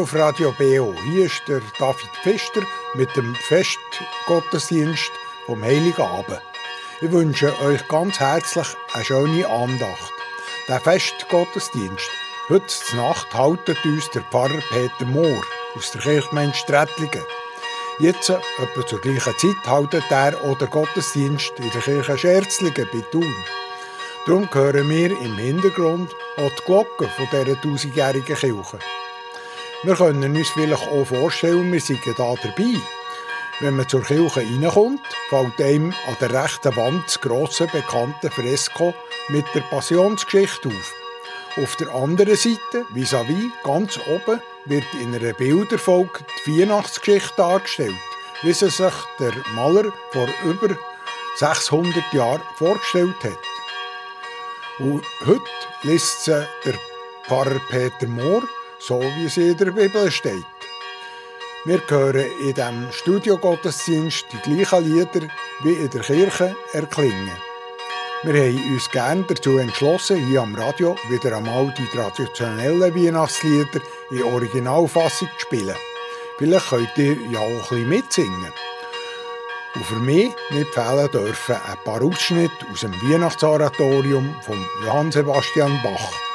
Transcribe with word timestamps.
Auf 0.00 0.14
Radio 0.14 0.50
BO. 0.52 0.94
Hier 1.04 1.26
ist 1.26 1.42
der 1.46 1.60
David 1.78 2.08
Pfister 2.22 2.62
mit 2.94 3.14
dem 3.16 3.34
Festgottesdienst 3.34 5.10
vom 5.44 5.62
Heiligen 5.62 6.00
Abend. 6.00 6.40
Ich 7.02 7.12
wünsche 7.12 7.52
euch 7.60 7.86
ganz 7.86 8.18
herzlich 8.18 8.66
eine 8.94 9.04
schöne 9.04 9.46
Andacht. 9.46 10.12
Der 10.68 10.80
Festgottesdienst 10.80 12.08
heute 12.48 12.96
Nacht 12.96 13.34
haltet 13.34 13.84
uns 13.84 14.08
der 14.08 14.22
Pfarrer 14.22 14.62
Peter 14.70 15.04
Mohr 15.04 15.42
aus 15.76 15.90
der 15.90 16.00
Kirchgemeinde 16.00 16.56
Strettlingen. 16.56 17.24
Jetzt, 17.98 18.30
etwa 18.30 18.86
zur 18.86 19.02
gleichen 19.02 19.36
Zeit, 19.36 19.66
haltet 19.66 20.04
er 20.08 20.30
den 20.30 20.70
Gottesdienst 20.70 21.52
in 21.58 21.70
der 21.72 21.82
Kirche 21.82 22.16
Scherzlingen 22.16 22.88
bei 22.90 23.00
Thun. 23.12 23.34
Darum 24.24 24.48
hören 24.50 24.88
wir 24.88 25.10
im 25.10 25.36
Hintergrund 25.36 26.14
auch 26.38 26.50
die 26.58 26.64
Glocken 26.64 27.10
dieser 27.18 27.60
tausendjährigen 27.60 28.36
Kirche. 28.36 28.78
Wir 29.82 29.94
können 29.94 30.36
uns 30.36 30.50
vielleicht 30.50 30.88
auch 30.88 31.06
vorstellen, 31.06 31.72
wir 31.72 31.80
sind 31.80 32.00
da 32.06 32.34
dabei. 32.34 32.74
Wenn 33.60 33.76
man 33.76 33.88
zur 33.88 34.02
Kirche 34.02 34.40
reinkommt, 34.40 35.00
fällt 35.30 35.58
einem 35.58 35.94
an 36.06 36.16
der 36.20 36.34
rechten 36.34 36.76
Wand 36.76 37.04
das 37.06 37.18
grosse 37.18 37.66
bekannte 37.66 38.30
Fresko 38.30 38.92
mit 39.28 39.46
der 39.54 39.62
Passionsgeschichte 39.62 40.68
auf. 40.68 40.94
Auf 41.56 41.76
der 41.76 41.94
anderen 41.94 42.36
Seite, 42.36 42.84
vis-à-vis, 42.92 43.36
-vis, 43.36 43.64
ganz 43.64 43.98
oben, 44.06 44.42
wird 44.66 44.84
in 45.00 45.14
einer 45.14 45.32
Bilderfolge 45.32 46.26
die 46.44 46.60
Weihnachtsgeschichte 46.60 47.36
dargestellt, 47.38 47.96
wie 48.42 48.52
sie 48.52 48.68
sich 48.68 48.94
der 49.18 49.32
Maler 49.54 49.94
vor 50.10 50.28
über 50.44 50.76
600 51.36 52.12
Jahren 52.12 52.42
vorgestellt 52.56 53.16
hat. 53.24 53.38
Und 54.78 55.06
heute 55.24 55.42
liest 55.84 56.26
sie 56.26 56.46
der 56.66 56.74
Pfarrer 57.26 57.60
Peter 57.70 58.06
Mohr, 58.06 58.42
so 58.80 59.00
wie 59.00 59.28
sie 59.28 59.50
in 59.50 59.56
der 59.56 59.70
Bibel 59.70 60.10
steht. 60.10 60.44
Wir 61.64 61.80
hören 61.88 62.24
in 62.40 62.54
diesem 62.54 62.90
Studiogottesdienst 62.90 64.26
die 64.32 64.38
gleichen 64.38 64.84
Lieder 64.84 65.28
wie 65.62 65.74
in 65.74 65.90
der 65.90 66.00
Kirche 66.00 66.56
erklingen. 66.72 67.36
Wir 68.22 68.34
haben 68.34 68.72
uns 68.72 68.90
gerne 68.90 69.24
dazu 69.28 69.58
entschlossen, 69.58 70.26
hier 70.26 70.42
am 70.42 70.54
Radio 70.54 70.96
wieder 71.08 71.36
einmal 71.36 71.72
die 71.76 71.86
traditionellen 71.86 72.94
Weihnachtslieder 72.94 73.80
in 74.10 74.22
Originalfassung 74.22 75.28
zu 75.38 75.40
spielen. 75.40 75.76
Vielleicht 76.38 76.70
könnt 76.70 76.96
ihr 76.96 77.16
ja 77.30 77.40
auch 77.40 77.72
ein 77.72 77.88
bisschen 77.88 77.88
mitsingen. 77.88 78.52
Und 79.74 79.84
für 79.84 79.96
mich 79.96 80.34
nicht 80.50 80.74
fehlen 80.74 81.10
dürfen 81.10 81.56
ein 81.56 81.84
paar 81.84 82.02
Ausschnitte 82.02 82.66
aus 82.72 82.80
dem 82.80 82.92
Weihnachtsoratorium 83.02 84.34
von 84.42 84.66
Johann 84.84 85.12
Sebastian 85.12 85.78
Bach. 85.82 86.29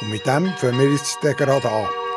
Und 0.00 0.10
mit 0.10 0.26
dem 0.26 0.52
fangen 0.56 0.78
wir 0.78 0.90
jetzt 0.90 1.20
gerade 1.20 1.70
an. 1.70 2.09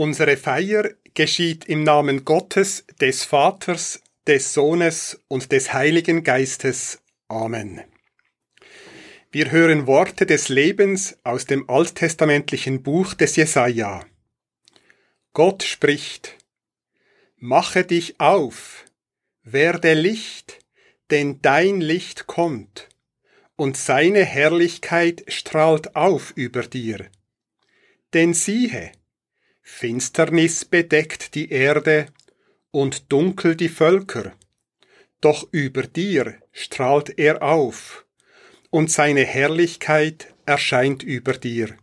Unsere 0.00 0.38
Feier 0.38 0.94
geschieht 1.12 1.66
im 1.66 1.82
Namen 1.82 2.24
Gottes, 2.24 2.86
des 3.02 3.22
Vaters, 3.22 4.00
des 4.26 4.54
Sohnes 4.54 5.22
und 5.28 5.52
des 5.52 5.74
Heiligen 5.74 6.24
Geistes. 6.24 7.02
Amen. 7.28 7.82
Wir 9.30 9.50
hören 9.50 9.86
Worte 9.86 10.24
des 10.24 10.48
Lebens 10.48 11.18
aus 11.22 11.44
dem 11.44 11.68
alttestamentlichen 11.68 12.82
Buch 12.82 13.12
des 13.12 13.36
Jesaja. 13.36 14.06
Gott 15.34 15.64
spricht: 15.64 16.38
Mache 17.36 17.84
dich 17.84 18.18
auf, 18.20 18.86
werde 19.42 19.92
Licht, 19.92 20.60
denn 21.10 21.42
dein 21.42 21.82
Licht 21.82 22.26
kommt, 22.26 22.88
und 23.54 23.76
seine 23.76 24.24
Herrlichkeit 24.24 25.24
strahlt 25.28 25.94
auf 25.94 26.32
über 26.36 26.62
dir. 26.62 27.10
Denn 28.14 28.32
siehe, 28.32 28.92
Finsternis 29.70 30.66
bedeckt 30.66 31.34
die 31.34 31.50
Erde 31.50 32.06
und 32.70 33.10
dunkel 33.10 33.56
die 33.56 33.70
Völker, 33.70 34.34
doch 35.22 35.48
über 35.52 35.84
dir 35.84 36.34
strahlt 36.52 37.18
er 37.18 37.42
auf, 37.42 38.04
und 38.68 38.90
seine 38.90 39.24
Herrlichkeit 39.24 40.34
erscheint 40.44 41.02
über 41.02 41.32
dir, 41.32 41.74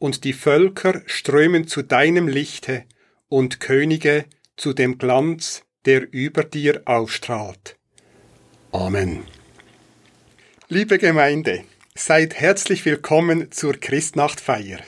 und 0.00 0.24
die 0.24 0.32
Völker 0.32 1.02
strömen 1.06 1.68
zu 1.68 1.82
deinem 1.82 2.26
Lichte, 2.26 2.84
und 3.28 3.60
Könige 3.60 4.24
zu 4.56 4.72
dem 4.72 4.98
Glanz, 4.98 5.62
der 5.84 6.12
über 6.12 6.42
dir 6.42 6.82
aufstrahlt. 6.86 7.76
Amen. 8.72 9.22
Liebe 10.68 10.98
Gemeinde, 10.98 11.62
seid 11.94 12.34
herzlich 12.34 12.84
willkommen 12.84 13.52
zur 13.52 13.74
Christnachtfeier. 13.74 14.80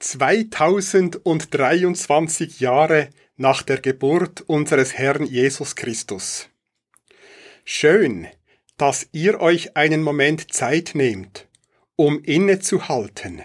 2023 0.00 2.60
Jahre 2.60 3.10
nach 3.36 3.62
der 3.62 3.80
Geburt 3.80 4.42
unseres 4.42 4.94
Herrn 4.94 5.26
Jesus 5.26 5.74
Christus. 5.74 6.48
Schön, 7.64 8.28
dass 8.76 9.08
ihr 9.10 9.40
euch 9.40 9.76
einen 9.76 10.02
Moment 10.02 10.54
Zeit 10.54 10.92
nehmt, 10.94 11.48
um 11.96 12.22
innezuhalten, 12.22 13.42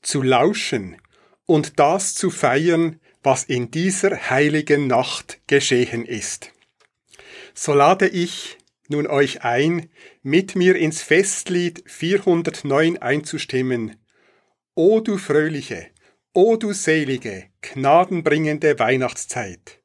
zu 0.00 0.22
lauschen 0.22 0.96
und 1.44 1.78
das 1.78 2.14
zu 2.14 2.30
feiern, 2.30 2.98
was 3.22 3.44
in 3.44 3.70
dieser 3.70 4.30
heiligen 4.30 4.86
Nacht 4.86 5.42
geschehen 5.48 6.06
ist. 6.06 6.50
So 7.52 7.74
lade 7.74 8.08
ich 8.08 8.56
nun 8.88 9.06
euch 9.06 9.44
ein, 9.44 9.90
mit 10.22 10.56
mir 10.56 10.76
ins 10.76 11.02
Festlied 11.02 11.84
409 11.86 12.96
einzustimmen, 12.96 13.99
O 14.82 15.00
du 15.00 15.18
fröhliche, 15.18 15.90
o 16.32 16.56
du 16.56 16.72
selige, 16.72 17.50
gnadenbringende 17.60 18.78
Weihnachtszeit. 18.78 19.82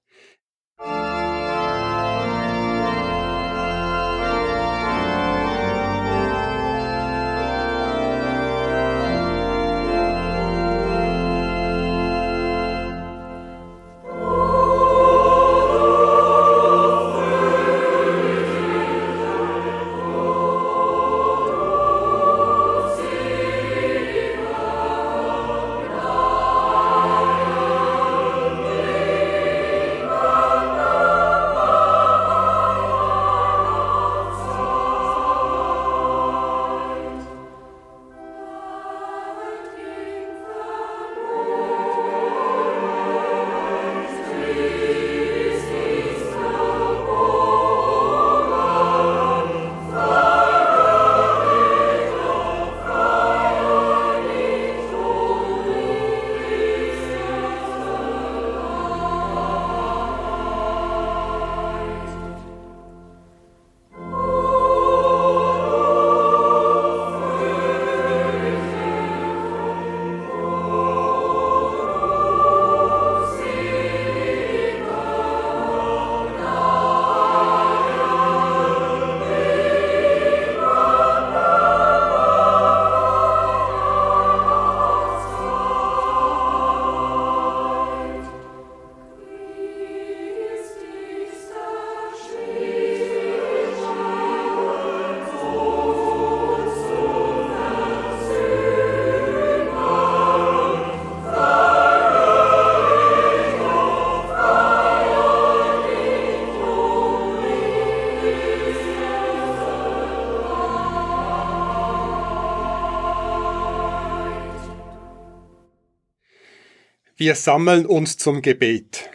Wir 117.18 117.36
sammeln 117.36 117.86
uns 117.86 118.18
zum 118.18 118.42
Gebet. 118.42 119.10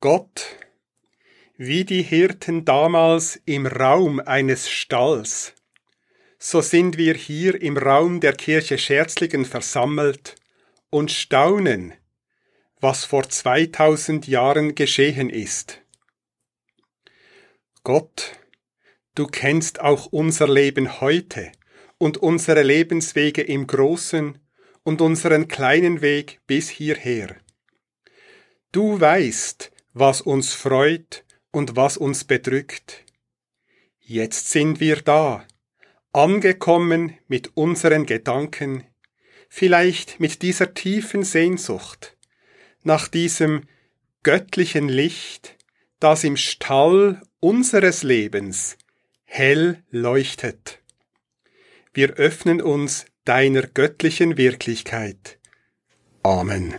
Gott, 0.00 0.56
wie 1.58 1.84
die 1.84 2.00
Hirten 2.00 2.64
damals 2.64 3.38
im 3.44 3.66
Raum 3.66 4.18
eines 4.18 4.70
Stalls, 4.70 5.52
so 6.38 6.62
sind 6.62 6.96
wir 6.96 7.12
hier 7.12 7.60
im 7.60 7.76
Raum 7.76 8.20
der 8.20 8.32
Kirche 8.32 8.78
Scherzligen 8.78 9.44
versammelt 9.44 10.36
und 10.88 11.12
staunen, 11.12 11.92
was 12.80 13.04
vor 13.04 13.28
2000 13.28 14.26
Jahren 14.26 14.74
geschehen 14.74 15.28
ist. 15.28 15.82
Gott, 17.82 18.38
du 19.14 19.26
kennst 19.26 19.80
auch 19.80 20.06
unser 20.06 20.48
Leben 20.48 21.02
heute 21.02 21.52
und 21.98 22.16
unsere 22.16 22.62
Lebenswege 22.62 23.42
im 23.42 23.66
Großen 23.66 24.38
und 24.84 25.00
unseren 25.00 25.48
kleinen 25.48 26.00
Weg 26.02 26.40
bis 26.46 26.68
hierher. 26.68 27.36
Du 28.70 29.00
weißt, 29.00 29.72
was 29.92 30.20
uns 30.20 30.52
freut 30.52 31.24
und 31.50 31.76
was 31.76 31.96
uns 31.96 32.24
bedrückt. 32.24 33.04
Jetzt 34.00 34.50
sind 34.50 34.80
wir 34.80 34.96
da, 34.96 35.46
angekommen 36.12 37.18
mit 37.26 37.56
unseren 37.56 38.06
Gedanken, 38.06 38.84
vielleicht 39.48 40.20
mit 40.20 40.42
dieser 40.42 40.74
tiefen 40.74 41.22
Sehnsucht, 41.22 42.16
nach 42.82 43.08
diesem 43.08 43.62
göttlichen 44.22 44.88
Licht, 44.88 45.56
das 46.00 46.24
im 46.24 46.36
Stall 46.36 47.22
unseres 47.40 48.02
Lebens 48.02 48.76
hell 49.24 49.82
leuchtet. 49.90 50.80
Wir 51.92 52.14
öffnen 52.14 52.60
uns 52.60 53.06
deiner 53.24 53.62
göttlichen 53.62 54.36
Wirklichkeit. 54.36 55.38
Amen. 56.22 56.74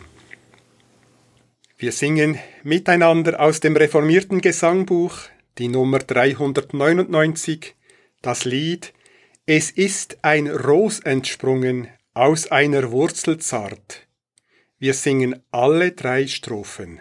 Wir 1.77 1.91
singen 1.91 2.39
miteinander 2.63 3.39
aus 3.39 3.59
dem 3.59 3.75
reformierten 3.75 4.41
Gesangbuch 4.41 5.17
die 5.57 5.67
Nummer 5.67 5.99
399, 5.99 7.75
das 8.21 8.45
Lied 8.45 8.93
Es 9.45 9.71
ist 9.71 10.17
ein 10.23 10.47
Ros 10.47 10.99
entsprungen 10.99 11.87
aus 12.13 12.51
einer 12.51 12.91
Wurzel 12.91 13.37
zart. 13.37 14.07
Wir 14.79 14.93
singen 14.93 15.43
alle 15.51 15.91
drei 15.91 16.27
Strophen. 16.27 16.99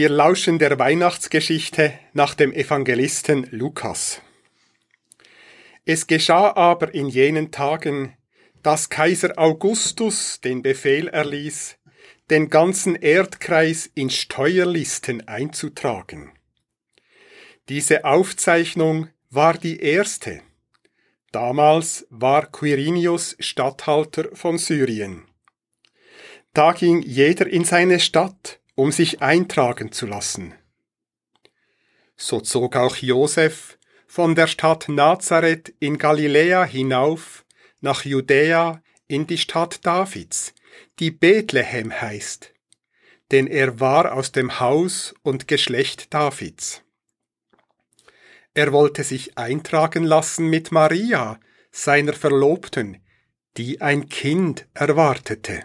Wir 0.00 0.08
lauschen 0.08 0.58
der 0.58 0.78
Weihnachtsgeschichte 0.78 1.92
nach 2.14 2.34
dem 2.34 2.54
Evangelisten 2.54 3.46
Lukas. 3.50 4.22
Es 5.84 6.06
geschah 6.06 6.56
aber 6.56 6.94
in 6.94 7.10
jenen 7.10 7.50
Tagen, 7.50 8.16
dass 8.62 8.88
Kaiser 8.88 9.38
Augustus 9.38 10.40
den 10.40 10.62
Befehl 10.62 11.08
erließ, 11.08 11.76
den 12.30 12.48
ganzen 12.48 12.94
Erdkreis 12.94 13.90
in 13.94 14.08
Steuerlisten 14.08 15.28
einzutragen. 15.28 16.32
Diese 17.68 18.06
Aufzeichnung 18.06 19.10
war 19.28 19.58
die 19.58 19.80
erste. 19.80 20.40
Damals 21.30 22.06
war 22.08 22.46
Quirinius 22.46 23.36
Statthalter 23.38 24.34
von 24.34 24.56
Syrien. 24.56 25.26
Da 26.54 26.72
ging 26.72 27.02
jeder 27.02 27.46
in 27.46 27.66
seine 27.66 28.00
Stadt 28.00 28.39
um 28.80 28.92
sich 28.92 29.20
eintragen 29.20 29.92
zu 29.92 30.06
lassen. 30.06 30.54
So 32.16 32.40
zog 32.40 32.76
auch 32.76 32.96
Josef 32.96 33.76
von 34.06 34.34
der 34.34 34.46
Stadt 34.46 34.88
Nazareth 34.88 35.74
in 35.80 35.98
Galiläa 35.98 36.64
hinauf 36.64 37.44
nach 37.82 38.06
Judäa 38.06 38.82
in 39.06 39.26
die 39.26 39.36
Stadt 39.36 39.84
Davids, 39.84 40.54
die 40.98 41.10
Bethlehem 41.10 41.92
heißt, 41.92 42.54
denn 43.30 43.48
er 43.48 43.80
war 43.80 44.14
aus 44.14 44.32
dem 44.32 44.60
Haus 44.60 45.14
und 45.22 45.46
Geschlecht 45.46 46.14
Davids. 46.14 46.82
Er 48.54 48.72
wollte 48.72 49.04
sich 49.04 49.36
eintragen 49.36 50.04
lassen 50.04 50.46
mit 50.46 50.72
Maria, 50.72 51.38
seiner 51.70 52.14
Verlobten, 52.14 53.04
die 53.58 53.82
ein 53.82 54.08
Kind 54.08 54.66
erwartete. 54.72 55.64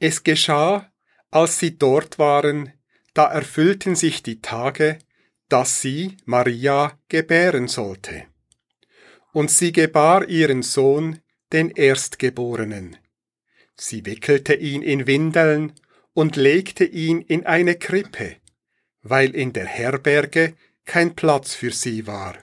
Es 0.00 0.24
geschah, 0.24 0.90
als 1.34 1.58
sie 1.58 1.76
dort 1.76 2.20
waren, 2.20 2.72
da 3.12 3.26
erfüllten 3.26 3.96
sich 3.96 4.22
die 4.22 4.40
Tage, 4.40 5.00
dass 5.48 5.80
sie, 5.80 6.16
Maria, 6.24 6.96
gebären 7.08 7.66
sollte. 7.66 8.24
Und 9.32 9.50
sie 9.50 9.72
gebar 9.72 10.28
ihren 10.28 10.62
Sohn, 10.62 11.18
den 11.52 11.70
Erstgeborenen. 11.70 12.96
Sie 13.76 14.06
wickelte 14.06 14.54
ihn 14.54 14.82
in 14.82 15.08
Windeln 15.08 15.72
und 16.12 16.36
legte 16.36 16.84
ihn 16.84 17.20
in 17.20 17.44
eine 17.44 17.74
Krippe, 17.74 18.36
weil 19.02 19.34
in 19.34 19.52
der 19.52 19.66
Herberge 19.66 20.54
kein 20.84 21.16
Platz 21.16 21.52
für 21.52 21.72
sie 21.72 22.06
war. 22.06 22.38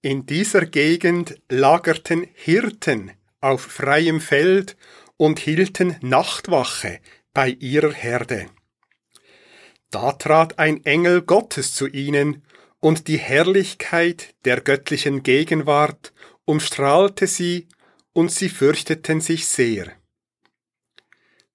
In 0.00 0.26
dieser 0.26 0.64
Gegend 0.64 1.42
lagerten 1.48 2.28
Hirten 2.34 3.10
auf 3.40 3.62
freiem 3.62 4.20
Feld 4.20 4.76
und 5.16 5.40
hielten 5.40 5.96
Nachtwache 6.02 7.00
bei 7.32 7.50
ihrer 7.50 7.92
Herde. 7.92 8.46
Da 9.90 10.12
trat 10.12 10.58
ein 10.58 10.84
Engel 10.84 11.22
Gottes 11.22 11.74
zu 11.74 11.86
ihnen, 11.86 12.44
und 12.82 13.08
die 13.08 13.18
Herrlichkeit 13.18 14.34
der 14.46 14.62
göttlichen 14.62 15.22
Gegenwart 15.22 16.14
umstrahlte 16.44 17.26
sie, 17.26 17.68
und 18.12 18.32
sie 18.32 18.48
fürchteten 18.48 19.20
sich 19.20 19.46
sehr. 19.46 19.92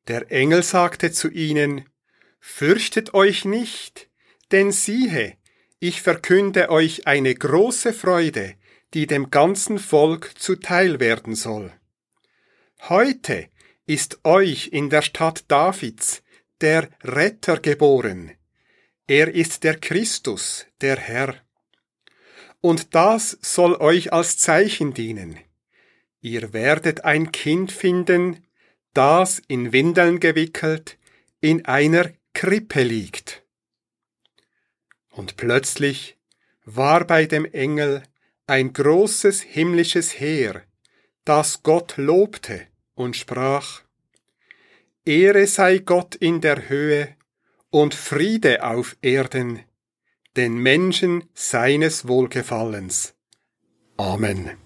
Der 0.07 0.31
Engel 0.31 0.63
sagte 0.63 1.11
zu 1.11 1.29
ihnen, 1.29 1.89
Fürchtet 2.39 3.15
euch 3.15 3.43
nicht, 3.43 4.09
denn 4.51 4.71
siehe, 4.71 5.35
ich 5.79 6.01
verkünde 6.01 6.69
euch 6.69 7.07
eine 7.07 7.33
große 7.33 7.91
Freude, 7.91 8.55
die 8.93 9.07
dem 9.07 9.31
ganzen 9.31 9.79
Volk 9.79 10.31
zuteil 10.37 10.99
werden 10.99 11.35
soll. 11.35 11.73
Heute 12.83 13.49
ist 13.85 14.19
euch 14.23 14.69
in 14.69 14.89
der 14.89 15.01
Stadt 15.01 15.45
Davids 15.47 16.23
der 16.61 16.89
Retter 17.03 17.59
geboren. 17.59 18.31
Er 19.07 19.33
ist 19.33 19.63
der 19.63 19.77
Christus, 19.77 20.65
der 20.81 20.97
Herr. 20.97 21.35
Und 22.61 22.95
das 22.95 23.37
soll 23.41 23.75
euch 23.75 24.11
als 24.11 24.37
Zeichen 24.37 24.93
dienen. 24.93 25.39
Ihr 26.21 26.53
werdet 26.53 27.05
ein 27.05 27.31
Kind 27.31 27.71
finden, 27.71 28.43
das 28.93 29.39
in 29.47 29.71
Windeln 29.71 30.19
gewickelt 30.19 30.97
in 31.41 31.65
einer 31.65 32.11
Krippe 32.33 32.81
liegt. 32.81 33.43
Und 35.09 35.37
plötzlich 35.37 36.17
war 36.63 37.05
bei 37.05 37.25
dem 37.25 37.45
Engel 37.45 38.01
ein 38.47 38.73
großes 38.73 39.41
himmlisches 39.41 40.19
Heer, 40.19 40.63
das 41.23 41.61
Gott 41.61 41.97
lobte 41.97 42.67
und 42.95 43.15
sprach, 43.15 43.81
Ehre 45.05 45.45
sei 45.45 45.79
Gott 45.79 46.15
in 46.15 46.41
der 46.41 46.67
Höhe 46.67 47.15
und 47.69 47.93
Friede 47.93 48.63
auf 48.63 48.97
Erden, 49.01 49.59
den 50.35 50.57
Menschen 50.57 51.29
seines 51.33 52.07
Wohlgefallens. 52.07 53.13
Amen. 53.97 54.64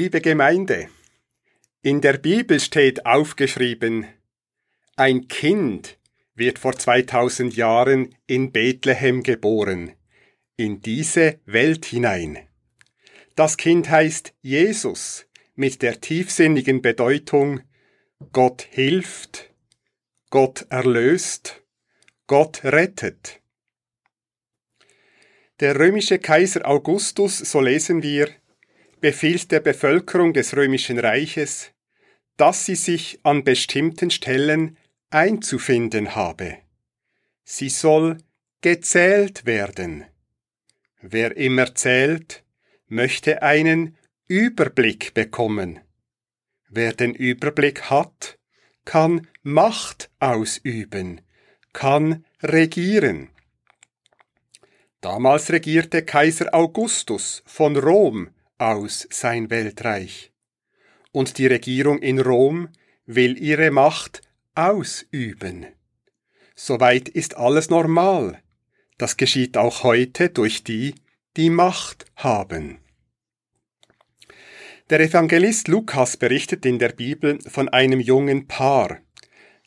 Liebe 0.00 0.22
Gemeinde, 0.22 0.88
in 1.82 2.00
der 2.00 2.14
Bibel 2.14 2.58
steht 2.58 3.04
aufgeschrieben, 3.04 4.06
ein 4.96 5.28
Kind 5.28 5.98
wird 6.34 6.58
vor 6.58 6.72
2000 6.72 7.54
Jahren 7.54 8.14
in 8.26 8.50
Bethlehem 8.50 9.22
geboren, 9.22 9.92
in 10.56 10.80
diese 10.80 11.38
Welt 11.44 11.84
hinein. 11.84 12.38
Das 13.36 13.58
Kind 13.58 13.90
heißt 13.90 14.32
Jesus 14.40 15.26
mit 15.54 15.82
der 15.82 16.00
tiefsinnigen 16.00 16.80
Bedeutung 16.80 17.60
Gott 18.32 18.66
hilft, 18.70 19.52
Gott 20.30 20.64
erlöst, 20.70 21.62
Gott 22.26 22.64
rettet. 22.64 23.42
Der 25.60 25.78
römische 25.78 26.18
Kaiser 26.18 26.66
Augustus, 26.66 27.36
so 27.36 27.60
lesen 27.60 28.02
wir, 28.02 28.39
befiehlt 29.00 29.50
der 29.50 29.60
Bevölkerung 29.60 30.32
des 30.32 30.56
römischen 30.56 30.98
Reiches, 30.98 31.72
dass 32.36 32.66
sie 32.66 32.74
sich 32.74 33.20
an 33.22 33.44
bestimmten 33.44 34.10
Stellen 34.10 34.76
einzufinden 35.10 36.14
habe. 36.14 36.58
Sie 37.44 37.68
soll 37.68 38.18
gezählt 38.60 39.44
werden. 39.46 40.04
Wer 41.02 41.36
immer 41.36 41.74
zählt, 41.74 42.44
möchte 42.86 43.42
einen 43.42 43.96
Überblick 44.26 45.14
bekommen. 45.14 45.80
Wer 46.68 46.92
den 46.92 47.14
Überblick 47.14 47.90
hat, 47.90 48.38
kann 48.84 49.26
Macht 49.42 50.10
ausüben, 50.20 51.20
kann 51.72 52.24
regieren. 52.42 53.30
Damals 55.00 55.50
regierte 55.50 56.04
Kaiser 56.04 56.54
Augustus 56.54 57.42
von 57.46 57.76
Rom 57.76 58.30
aus 58.60 59.08
sein 59.10 59.50
Weltreich. 59.50 60.32
Und 61.12 61.38
die 61.38 61.46
Regierung 61.46 62.00
in 62.00 62.20
Rom 62.20 62.68
will 63.06 63.40
ihre 63.40 63.70
Macht 63.70 64.22
ausüben. 64.54 65.66
Soweit 66.54 67.08
ist 67.08 67.36
alles 67.36 67.70
normal. 67.70 68.42
Das 68.98 69.16
geschieht 69.16 69.56
auch 69.56 69.82
heute 69.82 70.28
durch 70.28 70.62
die, 70.62 70.94
die 71.36 71.50
Macht 71.50 72.04
haben. 72.16 72.78
Der 74.90 75.00
Evangelist 75.00 75.68
Lukas 75.68 76.16
berichtet 76.16 76.66
in 76.66 76.78
der 76.78 76.90
Bibel 76.90 77.38
von 77.48 77.68
einem 77.68 78.00
jungen 78.00 78.46
Paar, 78.46 79.00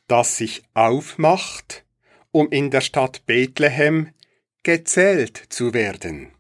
das 0.08 0.38
sich 0.38 0.64
aufmacht, 0.74 1.86
um 2.32 2.52
in 2.52 2.70
der 2.72 2.82
Stadt 2.82 3.26
Bethlehem 3.26 4.10
gezählt 4.64 5.42
zu 5.50 5.74
werden. 5.74 6.34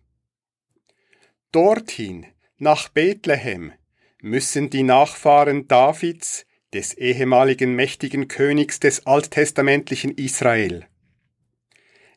Dorthin 1.52 2.26
nach 2.58 2.90
Bethlehem 2.90 3.74
müssen 4.22 4.70
die 4.70 4.84
Nachfahren 4.84 5.68
Davids, 5.68 6.46
des 6.74 6.94
ehemaligen 6.96 7.76
mächtigen 7.76 8.28
Königs 8.28 8.80
des 8.80 9.06
alttestamentlichen 9.06 10.12
Israel. 10.12 10.88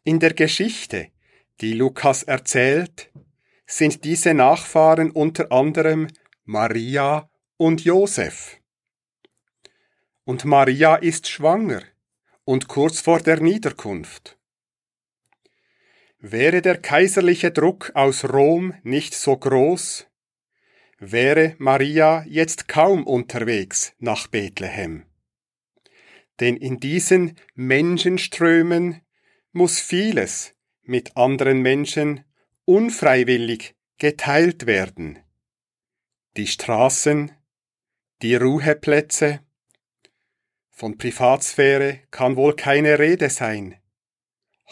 In 0.02 0.18
der 0.18 0.34
Geschichte, 0.34 1.08
die 1.60 1.74
Lukas 1.74 2.22
erzählt, 2.22 3.10
sind 3.66 4.04
diese 4.04 4.34
Nachfahren 4.34 5.10
unter 5.10 5.52
anderem 5.52 6.08
Maria 6.44 7.28
und 7.56 7.84
Josef. 7.84 8.58
Und 10.24 10.44
Maria 10.44 10.96
ist 10.96 11.28
schwanger 11.28 11.82
und 12.44 12.68
kurz 12.68 13.00
vor 13.00 13.20
der 13.20 13.40
Niederkunft. 13.40 14.38
Wäre 16.18 16.62
der 16.62 16.78
kaiserliche 16.78 17.50
Druck 17.50 17.92
aus 17.94 18.24
Rom 18.24 18.74
nicht 18.82 19.14
so 19.14 19.36
groß, 19.36 20.06
wäre 20.98 21.54
Maria 21.58 22.24
jetzt 22.26 22.68
kaum 22.68 23.06
unterwegs 23.06 23.94
nach 23.98 24.26
Bethlehem. 24.26 25.04
Denn 26.40 26.56
in 26.56 26.80
diesen 26.80 27.36
Menschenströmen 27.54 29.02
muss 29.52 29.80
vieles 29.80 30.54
mit 30.82 31.16
anderen 31.16 31.62
Menschen 31.62 32.24
unfreiwillig 32.64 33.74
geteilt 33.98 34.66
werden. 34.66 35.18
Die 36.36 36.46
Straßen, 36.46 37.32
die 38.22 38.34
Ruheplätze, 38.34 39.40
von 40.70 40.98
Privatsphäre 40.98 42.00
kann 42.10 42.36
wohl 42.36 42.54
keine 42.54 42.98
Rede 42.98 43.30
sein. 43.30 43.80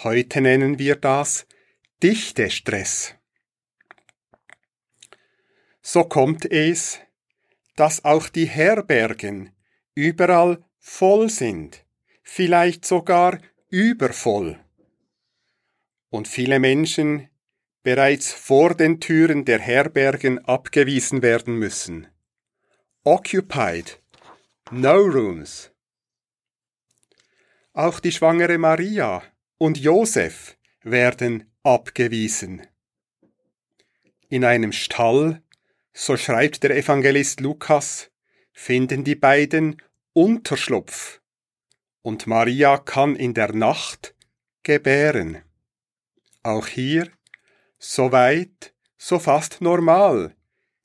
Heute 0.03 0.43
nennen 0.43 0.79
wir 0.79 0.97
das 0.97 1.47
Dichtestress 2.03 3.15
so 5.87 6.03
kommt 6.03 6.51
es, 6.51 6.99
dass 7.77 8.05
auch 8.07 8.31
die 8.31 8.47
Herbergen 8.47 9.53
überall 9.95 10.65
voll 10.79 11.29
sind, 11.29 11.85
vielleicht 12.23 12.87
sogar 12.87 13.39
übervoll. 13.69 14.59
Und 16.09 16.27
viele 16.27 16.59
Menschen 16.59 17.29
bereits 17.83 18.33
vor 18.33 18.75
den 18.75 18.99
Türen 18.99 19.45
der 19.45 19.59
Herbergen 19.59 20.43
abgewiesen 20.47 21.21
werden 21.21 21.59
müssen. 21.59 22.07
Occupied, 23.03 24.01
no 24.71 24.97
rooms. 24.97 25.71
Auch 27.75 28.01
die 28.01 28.13
schwangere 28.13 28.57
Maria 28.57 29.23
und 29.59 29.77
Josef 29.77 30.57
werden 30.83 31.53
abgewiesen. 31.63 32.67
In 34.31 34.45
einem 34.45 34.73
Stall 34.73 35.44
so 35.95 36.17
schreibt 36.17 36.65
der 36.65 36.77
Evangelist 36.77 37.41
Lukas, 37.41 38.11
finden 38.53 39.05
die 39.05 39.15
beiden 39.15 39.81
Unterschlupf, 40.13 41.21
und 42.03 42.27
Maria 42.27 42.79
kann 42.79 43.15
in 43.17 43.33
der 43.33 43.53
Nacht 43.53 44.15
gebären. 44.65 45.43
Auch 46.43 46.67
hier, 46.67 47.11
so 47.79 48.11
weit, 48.11 48.75
so 48.99 49.21
fast 49.21 49.61
normal, 49.61 50.35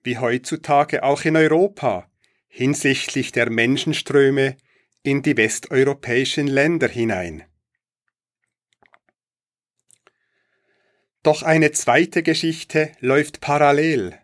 wie 0.03 0.19
heutzutage 0.19 1.03
auch 1.03 1.25
in 1.25 1.35
Europa, 1.35 2.09
hinsichtlich 2.47 3.31
der 3.31 3.49
Menschenströme 3.49 4.57
in 5.01 5.23
die 5.23 5.35
westeuropäischen 5.35 6.47
Länder 6.47 6.87
hinein. 6.87 7.43
Doch 11.23 11.41
eine 11.41 11.71
zweite 11.71 12.21
Geschichte 12.23 12.91
läuft 12.99 13.41
parallel 13.41 14.19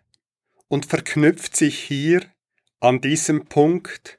und 0.68 0.86
verknüpft 0.86 1.56
sich 1.56 1.78
hier 1.78 2.22
an 2.80 3.00
diesem 3.00 3.46
Punkt 3.46 4.18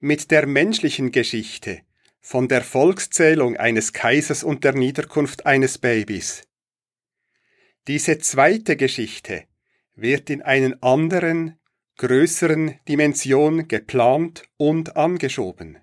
mit 0.00 0.30
der 0.30 0.46
menschlichen 0.46 1.12
Geschichte 1.12 1.82
von 2.20 2.48
der 2.48 2.62
Volkszählung 2.62 3.56
eines 3.56 3.92
Kaisers 3.92 4.44
und 4.44 4.64
der 4.64 4.74
Niederkunft 4.74 5.46
eines 5.46 5.78
Babys. 5.78 6.42
Diese 7.86 8.18
zweite 8.18 8.76
Geschichte 8.76 9.44
wird 9.94 10.30
in 10.30 10.42
einen 10.42 10.82
anderen, 10.82 11.58
größeren 11.96 12.80
Dimension 12.88 13.68
geplant 13.68 14.44
und 14.56 14.96
angeschoben. 14.96 15.78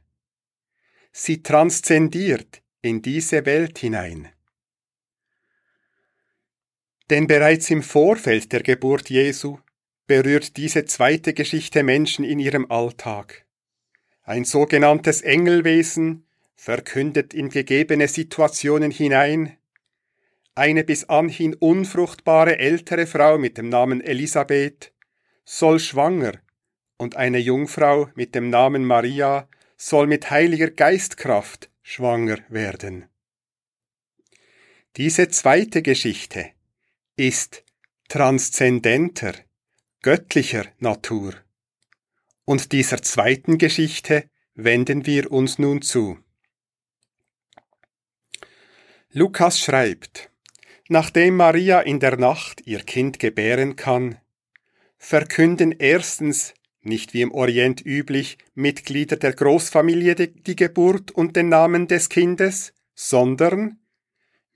Sie 1.11 1.43
transzendiert 1.43 2.61
in 2.81 3.01
diese 3.01 3.45
Welt 3.45 3.77
hinein. 3.77 4.29
Denn 7.09 7.27
bereits 7.27 7.69
im 7.69 7.83
Vorfeld 7.83 8.51
der 8.51 8.63
Geburt 8.63 9.09
Jesu 9.09 9.59
berührt 10.11 10.57
diese 10.57 10.83
zweite 10.83 11.33
Geschichte 11.33 11.83
Menschen 11.83 12.25
in 12.25 12.37
ihrem 12.37 12.69
Alltag. 12.69 13.45
Ein 14.23 14.43
sogenanntes 14.43 15.21
Engelwesen 15.21 16.25
verkündet 16.53 17.33
in 17.33 17.47
gegebene 17.47 18.09
Situationen 18.09 18.91
hinein, 18.91 19.55
eine 20.53 20.83
bis 20.83 21.05
anhin 21.05 21.53
unfruchtbare 21.53 22.59
ältere 22.59 23.07
Frau 23.07 23.37
mit 23.37 23.57
dem 23.57 23.69
Namen 23.69 24.01
Elisabeth 24.01 24.91
soll 25.45 25.79
schwanger 25.79 26.33
und 26.97 27.15
eine 27.15 27.37
Jungfrau 27.37 28.09
mit 28.13 28.35
dem 28.35 28.49
Namen 28.49 28.83
Maria 28.83 29.47
soll 29.77 30.07
mit 30.07 30.29
heiliger 30.29 30.71
Geistkraft 30.71 31.69
schwanger 31.83 32.39
werden. 32.49 33.05
Diese 34.97 35.29
zweite 35.29 35.81
Geschichte 35.81 36.49
ist 37.15 37.63
transzendenter 38.09 39.35
göttlicher 40.01 40.65
Natur. 40.79 41.35
Und 42.43 42.71
dieser 42.71 43.03
zweiten 43.03 43.57
Geschichte 43.59 44.29
wenden 44.55 45.05
wir 45.05 45.31
uns 45.31 45.59
nun 45.59 45.81
zu. 45.81 46.17
Lukas 49.11 49.59
schreibt, 49.59 50.31
nachdem 50.87 51.35
Maria 51.35 51.81
in 51.81 51.99
der 51.99 52.17
Nacht 52.17 52.61
ihr 52.65 52.79
Kind 52.79 53.19
gebären 53.19 53.75
kann, 53.75 54.17
verkünden 54.97 55.71
erstens, 55.71 56.53
nicht 56.81 57.13
wie 57.13 57.21
im 57.21 57.31
Orient 57.31 57.85
üblich, 57.85 58.39
Mitglieder 58.55 59.17
der 59.17 59.33
Großfamilie 59.33 60.15
die 60.15 60.55
Geburt 60.55 61.11
und 61.11 61.35
den 61.35 61.49
Namen 61.49 61.87
des 61.87 62.09
Kindes, 62.09 62.73
sondern, 62.95 63.79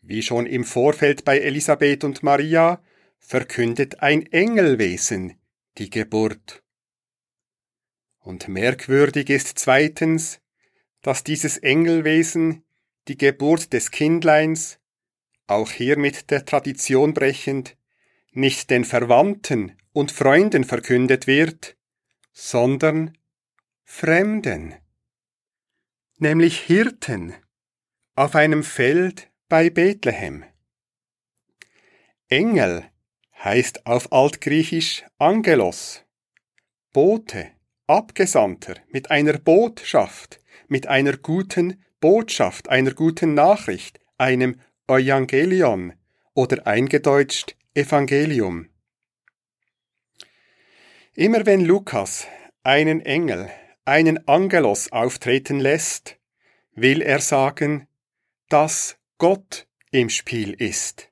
wie 0.02 0.24
schon 0.24 0.48
im 0.48 0.64
Vorfeld 0.64 1.24
bei 1.24 1.40
Elisabeth 1.40 2.04
und 2.04 2.24
Maria, 2.24 2.82
verkündet 3.26 4.02
ein 4.04 4.26
Engelwesen 4.32 5.40
die 5.80 5.90
Geburt 5.90 6.64
Und 8.20 8.48
merkwürdig 8.48 9.30
ist 9.30 9.58
zweitens, 9.58 10.42
dass 11.02 11.24
dieses 11.24 11.58
Engelwesen 11.58 12.64
die 13.08 13.18
Geburt 13.18 13.74
des 13.74 13.92
Kindleins, 13.92 14.80
auch 15.48 15.72
hier 15.72 15.98
mit 15.98 16.30
der 16.30 16.46
Tradition 16.46 17.14
brechend, 17.14 17.78
nicht 18.32 18.70
den 18.70 18.86
Verwandten 18.86 19.76
und 19.92 20.12
Freunden 20.12 20.64
verkündet 20.64 21.28
wird, 21.28 21.78
sondern 22.32 23.18
Fremden, 23.84 24.76
nämlich 26.18 26.60
Hirten 26.60 27.34
auf 28.16 28.36
einem 28.36 28.64
Feld 28.64 29.32
bei 29.48 29.70
Bethlehem. 29.70 30.44
Engel 32.28 32.90
heißt 33.46 33.86
auf 33.86 34.12
Altgriechisch 34.12 35.06
Angelos, 35.20 36.04
Bote, 36.92 37.52
Abgesandter 37.88 38.74
mit 38.90 39.12
einer 39.12 39.38
Botschaft, 39.38 40.40
mit 40.68 40.88
einer 40.88 41.16
guten 41.18 41.84
Botschaft, 42.00 42.70
einer 42.70 42.92
guten 42.92 43.36
Nachricht, 43.36 44.00
einem 44.18 44.60
Evangelion 44.88 45.94
oder 46.34 46.66
eingedeutscht 46.66 47.56
Evangelium. 47.76 48.70
Immer 51.14 51.46
wenn 51.46 51.64
Lukas 51.64 52.28
einen 52.64 53.02
Engel, 53.02 53.52
einen 53.86 54.28
Angelos 54.28 54.92
auftreten 54.92 55.60
lässt, 55.60 56.18
will 56.74 57.02
er 57.02 57.20
sagen, 57.20 57.88
dass 58.50 58.98
Gott 59.20 59.68
im 59.92 60.10
Spiel 60.10 60.54
ist, 60.54 61.12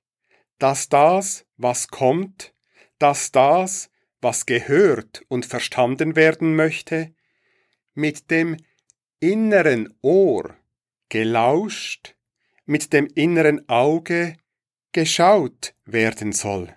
dass 0.60 0.89
das, 0.89 1.46
was 1.58 1.88
kommt, 1.88 2.54
dass 3.00 3.32
das, 3.32 3.89
was 4.22 4.46
gehört 4.46 5.24
und 5.28 5.46
verstanden 5.46 6.16
werden 6.16 6.56
möchte, 6.56 7.13
mit 7.94 8.32
dem 8.32 8.58
inneren 9.20 9.94
Ohr 10.02 10.56
gelauscht, 11.10 12.16
mit 12.66 12.94
dem 12.94 13.08
inneren 13.13 13.68
Auge 13.68 14.36
geschaut 14.94 15.76
werden 15.86 16.32
soll. 16.32 16.74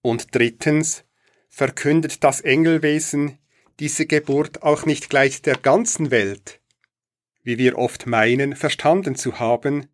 Und 0.00 0.34
drittens 0.34 1.04
verkündet 1.48 2.24
das 2.24 2.40
Engelwesen 2.40 3.38
diese 3.78 4.06
Geburt 4.06 4.62
auch 4.62 4.86
nicht 4.86 5.10
gleich 5.10 5.42
der 5.42 5.56
ganzen 5.56 6.10
Welt, 6.10 6.60
wie 7.42 7.58
wir 7.58 7.78
oft 7.78 8.06
meinen, 8.06 8.56
verstanden 8.56 9.16
zu 9.16 9.38
haben, 9.38 9.86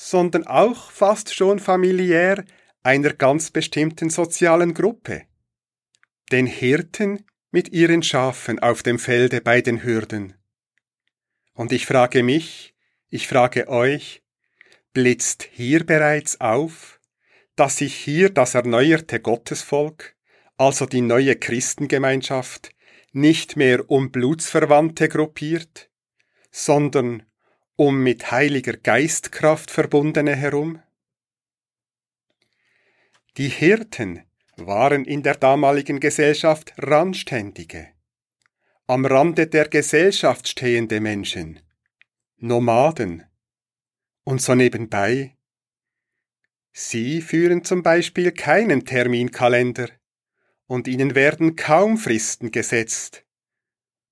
sondern 0.00 0.46
auch 0.46 0.92
fast 0.92 1.34
schon 1.34 1.58
familiär 1.58 2.44
einer 2.84 3.12
ganz 3.12 3.50
bestimmten 3.50 4.10
sozialen 4.10 4.72
Gruppe, 4.72 5.24
den 6.30 6.46
Hirten 6.46 7.26
mit 7.50 7.70
ihren 7.70 8.04
Schafen 8.04 8.60
auf 8.60 8.84
dem 8.84 9.00
Felde 9.00 9.40
bei 9.40 9.60
den 9.60 9.82
Hürden. 9.82 10.34
Und 11.52 11.72
ich 11.72 11.84
frage 11.84 12.22
mich, 12.22 12.76
ich 13.08 13.26
frage 13.26 13.66
euch, 13.68 14.22
blitzt 14.92 15.48
hier 15.50 15.84
bereits 15.84 16.40
auf, 16.40 17.00
dass 17.56 17.78
sich 17.78 17.96
hier 17.96 18.30
das 18.30 18.54
erneuerte 18.54 19.18
Gottesvolk, 19.18 20.14
also 20.56 20.86
die 20.86 21.00
neue 21.00 21.34
Christengemeinschaft, 21.34 22.70
nicht 23.10 23.56
mehr 23.56 23.90
um 23.90 24.12
Blutsverwandte 24.12 25.08
gruppiert, 25.08 25.90
sondern 26.52 27.24
um 27.80 28.02
mit 28.02 28.32
heiliger 28.32 28.76
Geistkraft 28.76 29.70
verbundene 29.70 30.34
herum? 30.34 30.82
Die 33.36 33.48
Hirten 33.48 34.24
waren 34.56 35.04
in 35.04 35.22
der 35.22 35.36
damaligen 35.36 36.00
Gesellschaft 36.00 36.74
Randständige, 36.76 37.86
am 38.88 39.06
Rande 39.06 39.46
der 39.46 39.68
Gesellschaft 39.68 40.48
stehende 40.48 41.00
Menschen, 41.00 41.60
Nomaden. 42.38 43.24
Und 44.24 44.42
so 44.42 44.56
nebenbei, 44.56 45.36
Sie 46.72 47.22
führen 47.22 47.62
zum 47.62 47.84
Beispiel 47.84 48.32
keinen 48.32 48.86
Terminkalender, 48.86 49.88
und 50.66 50.88
ihnen 50.88 51.14
werden 51.14 51.54
kaum 51.54 51.96
Fristen 51.96 52.50
gesetzt, 52.50 53.24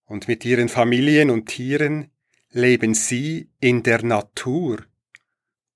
und 0.05 0.29
mit 0.29 0.45
ihren 0.45 0.69
Familien 0.69 1.31
und 1.31 1.47
Tieren 1.47 2.13
leben 2.57 2.95
sie 2.95 3.51
in 3.61 3.83
der 3.83 4.03
Natur 4.03 4.79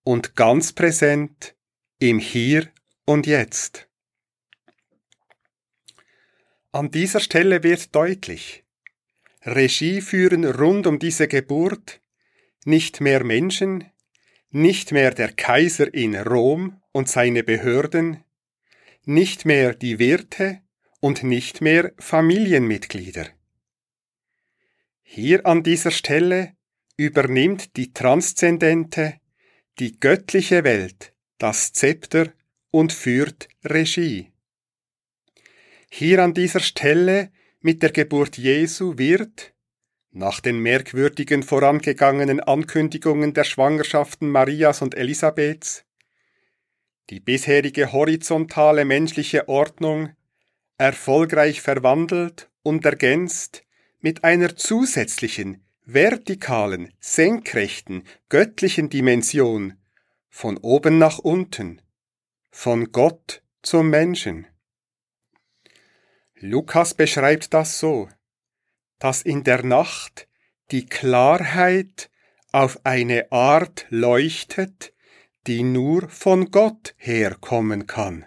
und 0.02 0.34
ganz 0.34 0.72
präsent 0.72 1.54
im 1.98 2.18
Hier 2.18 2.68
und 3.04 3.26
Jetzt. 3.26 3.86
An 6.72 6.90
dieser 6.90 7.20
Stelle 7.20 7.62
wird 7.62 7.94
deutlich, 7.94 8.64
Regie 9.44 10.00
führen 10.00 10.46
rund 10.46 10.86
um 10.86 10.98
diese 10.98 11.28
Geburt 11.28 12.00
nicht 12.64 13.02
mehr 13.02 13.24
Menschen, 13.24 13.84
nicht 14.48 14.90
mehr 14.90 15.10
der 15.10 15.32
Kaiser 15.32 15.92
in 15.92 16.16
Rom 16.16 16.80
und 16.92 17.10
seine 17.10 17.42
Behörden, 17.42 18.24
nicht 19.04 19.44
mehr 19.44 19.74
die 19.74 19.98
Wirte 19.98 20.62
und 21.00 21.24
nicht 21.24 21.60
mehr 21.60 21.92
Familienmitglieder. 21.98 23.26
Hier 25.02 25.44
an 25.44 25.62
dieser 25.62 25.90
Stelle 25.90 26.56
übernimmt 27.00 27.76
die 27.76 27.94
transzendente, 27.94 29.14
die 29.78 29.98
göttliche 29.98 30.64
Welt 30.64 31.14
das 31.38 31.72
Zepter 31.72 32.30
und 32.70 32.92
führt 32.92 33.48
Regie. 33.64 34.30
Hier 35.90 36.22
an 36.22 36.34
dieser 36.34 36.60
Stelle 36.60 37.32
mit 37.60 37.82
der 37.82 37.90
Geburt 37.90 38.36
Jesu 38.36 38.98
wird, 38.98 39.54
nach 40.10 40.40
den 40.40 40.58
merkwürdigen 40.58 41.42
vorangegangenen 41.42 42.40
Ankündigungen 42.40 43.32
der 43.32 43.44
Schwangerschaften 43.44 44.28
Marias 44.28 44.82
und 44.82 44.94
Elisabeths, 44.94 45.86
die 47.08 47.20
bisherige 47.20 47.92
horizontale 47.92 48.84
menschliche 48.84 49.48
Ordnung 49.48 50.10
erfolgreich 50.76 51.62
verwandelt 51.62 52.50
und 52.62 52.84
ergänzt 52.84 53.62
mit 54.00 54.22
einer 54.22 54.54
zusätzlichen, 54.54 55.64
vertikalen, 55.92 56.92
senkrechten, 57.00 58.04
göttlichen 58.28 58.90
Dimension 58.90 59.74
von 60.28 60.56
oben 60.58 60.98
nach 60.98 61.18
unten, 61.18 61.82
von 62.50 62.92
Gott 62.92 63.42
zum 63.62 63.90
Menschen. 63.90 64.46
Lukas 66.34 66.94
beschreibt 66.94 67.52
das 67.54 67.78
so, 67.78 68.08
dass 68.98 69.22
in 69.22 69.44
der 69.44 69.64
Nacht 69.64 70.28
die 70.70 70.86
Klarheit 70.86 72.10
auf 72.52 72.84
eine 72.84 73.30
Art 73.32 73.86
leuchtet, 73.90 74.92
die 75.46 75.62
nur 75.62 76.08
von 76.08 76.50
Gott 76.50 76.94
herkommen 76.98 77.86
kann. 77.86 78.24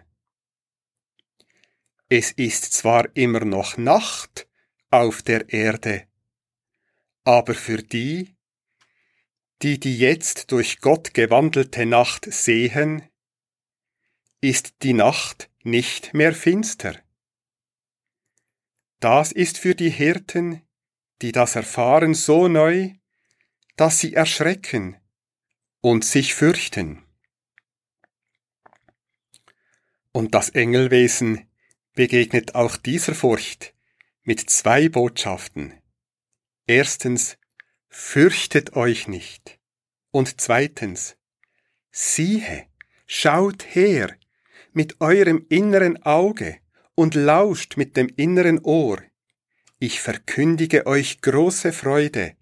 Es 2.09 2.31
ist 2.31 2.73
zwar 2.73 3.07
immer 3.15 3.45
noch 3.45 3.77
Nacht 3.77 4.47
auf 4.89 5.21
der 5.21 5.49
Erde, 5.51 6.07
aber 7.23 7.53
für 7.53 7.81
die, 7.81 8.35
die 9.61 9.79
die 9.79 9.97
jetzt 9.97 10.51
durch 10.51 10.79
Gott 10.79 11.13
gewandelte 11.13 11.85
Nacht 11.85 12.25
sehen, 12.31 13.07
ist 14.41 14.83
die 14.83 14.93
Nacht 14.93 15.49
nicht 15.63 16.13
mehr 16.13 16.33
finster. 16.33 16.99
Das 18.99 19.31
ist 19.31 19.57
für 19.57 19.75
die 19.75 19.89
Hirten, 19.89 20.61
die 21.21 21.31
das 21.31 21.55
erfahren, 21.55 22.13
so 22.13 22.47
neu, 22.47 22.91
dass 23.77 23.99
sie 23.99 24.13
erschrecken 24.13 24.97
und 25.81 26.03
sich 26.03 26.33
fürchten. 26.33 27.03
Und 30.11 30.35
das 30.35 30.49
Engelwesen 30.49 31.49
begegnet 31.93 32.55
auch 32.55 32.77
dieser 32.77 33.15
Furcht 33.15 33.73
mit 34.23 34.49
zwei 34.49 34.89
Botschaften. 34.89 35.73
Erstens, 36.67 37.37
fürchtet 37.89 38.75
euch 38.75 39.07
nicht. 39.07 39.59
Und 40.11 40.39
zweitens, 40.39 41.17
siehe, 41.91 42.67
schaut 43.05 43.75
her 43.75 44.15
mit 44.71 45.01
eurem 45.01 45.45
inneren 45.49 46.01
Auge 46.03 46.57
und 46.95 47.15
lauscht 47.15 47.77
mit 47.77 47.97
dem 47.97 48.07
inneren 48.15 48.59
Ohr. 48.59 49.01
Ich 49.79 49.99
verkündige 49.99 50.85
euch 50.85 51.21
große 51.21 51.73
Freude, 51.73 52.35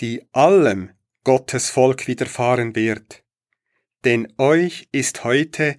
die 0.00 0.26
allem 0.32 0.90
Gottes 1.24 1.70
Volk 1.70 2.06
widerfahren 2.06 2.76
wird. 2.76 3.24
Denn 4.04 4.32
euch 4.36 4.88
ist 4.92 5.24
heute 5.24 5.78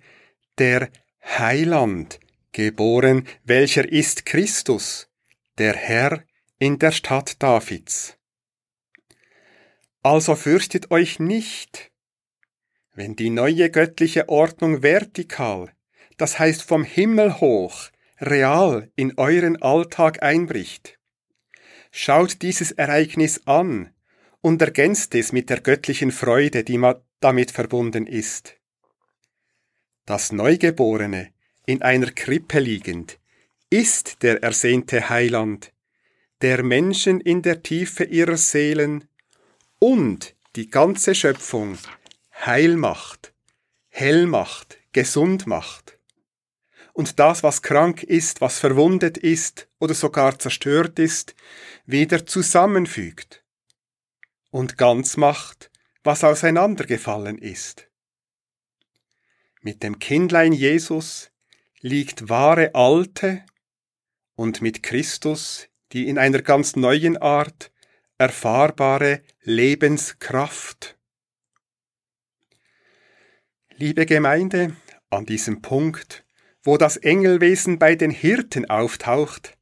der 0.57 0.89
Heiland, 1.21 2.19
geboren, 2.51 3.27
welcher 3.43 3.87
ist 3.87 4.25
Christus, 4.25 5.09
der 5.57 5.75
Herr 5.75 6.23
in 6.57 6.79
der 6.79 6.91
Stadt 6.91 7.41
Davids. 7.43 8.17
Also 10.01 10.35
fürchtet 10.35 10.91
euch 10.91 11.19
nicht, 11.19 11.91
wenn 12.93 13.15
die 13.15 13.29
neue 13.29 13.69
göttliche 13.69 14.29
Ordnung 14.29 14.81
vertikal, 14.81 15.73
das 16.17 16.39
heißt 16.39 16.63
vom 16.63 16.83
Himmel 16.83 17.41
hoch, 17.41 17.89
real 18.21 18.89
in 18.95 19.17
euren 19.17 19.61
Alltag 19.61 20.23
einbricht. 20.23 20.97
Schaut 21.91 22.41
dieses 22.41 22.71
Ereignis 22.71 23.41
an 23.45 23.93
und 24.39 24.61
ergänzt 24.61 25.13
es 25.15 25.33
mit 25.33 25.49
der 25.49 25.59
göttlichen 25.59 26.11
Freude, 26.11 26.63
die 26.63 26.79
damit 27.19 27.51
verbunden 27.51 28.07
ist. 28.07 28.55
Das 30.05 30.31
Neugeborene, 30.31 31.33
in 31.65 31.81
einer 31.81 32.11
Krippe 32.11 32.59
liegend, 32.59 33.19
ist 33.69 34.21
der 34.21 34.43
ersehnte 34.43 35.09
Heiland, 35.09 35.73
der 36.41 36.63
Menschen 36.63 37.21
in 37.21 37.41
der 37.41 37.63
Tiefe 37.63 38.03
ihrer 38.03 38.37
Seelen 38.37 39.07
und 39.79 40.35
die 40.55 40.69
ganze 40.69 41.15
Schöpfung 41.15 41.77
heil 42.45 42.75
macht, 42.75 43.33
hell 43.89 44.25
macht, 44.25 44.77
gesund 44.91 45.47
macht. 45.47 45.97
Und 46.93 47.19
das, 47.19 47.43
was 47.43 47.61
krank 47.61 48.03
ist, 48.03 48.39
was 48.41 48.59
verwundet 48.59 49.17
ist 49.17 49.67
oder 49.79 49.93
sogar 49.93 50.39
zerstört 50.39 50.97
ist, 50.99 51.35
wieder 51.85 52.25
zusammenfügt 52.25 53.43
und 54.49 54.77
ganz 54.77 55.17
macht, 55.17 55.71
was 56.03 56.23
auseinandergefallen 56.23 57.37
ist. 57.37 57.89
Mit 59.61 59.83
dem 59.83 59.99
Kindlein 59.99 60.53
Jesus 60.53 61.31
liegt 61.81 62.29
wahre 62.29 62.75
alte 62.75 63.43
und 64.35 64.61
mit 64.61 64.83
Christus 64.83 65.67
die 65.91 66.07
in 66.07 66.17
einer 66.17 66.41
ganz 66.41 66.75
neuen 66.75 67.17
Art 67.17 67.71
erfahrbare 68.17 69.21
Lebenskraft. 69.41 70.97
Liebe 73.77 74.05
Gemeinde, 74.05 74.75
an 75.09 75.25
diesem 75.25 75.61
Punkt, 75.61 76.25
wo 76.63 76.77
das 76.77 76.97
Engelwesen 76.97 77.77
bei 77.77 77.95
den 77.95 78.11
Hirten 78.11 78.69
auftaucht, 78.69 79.57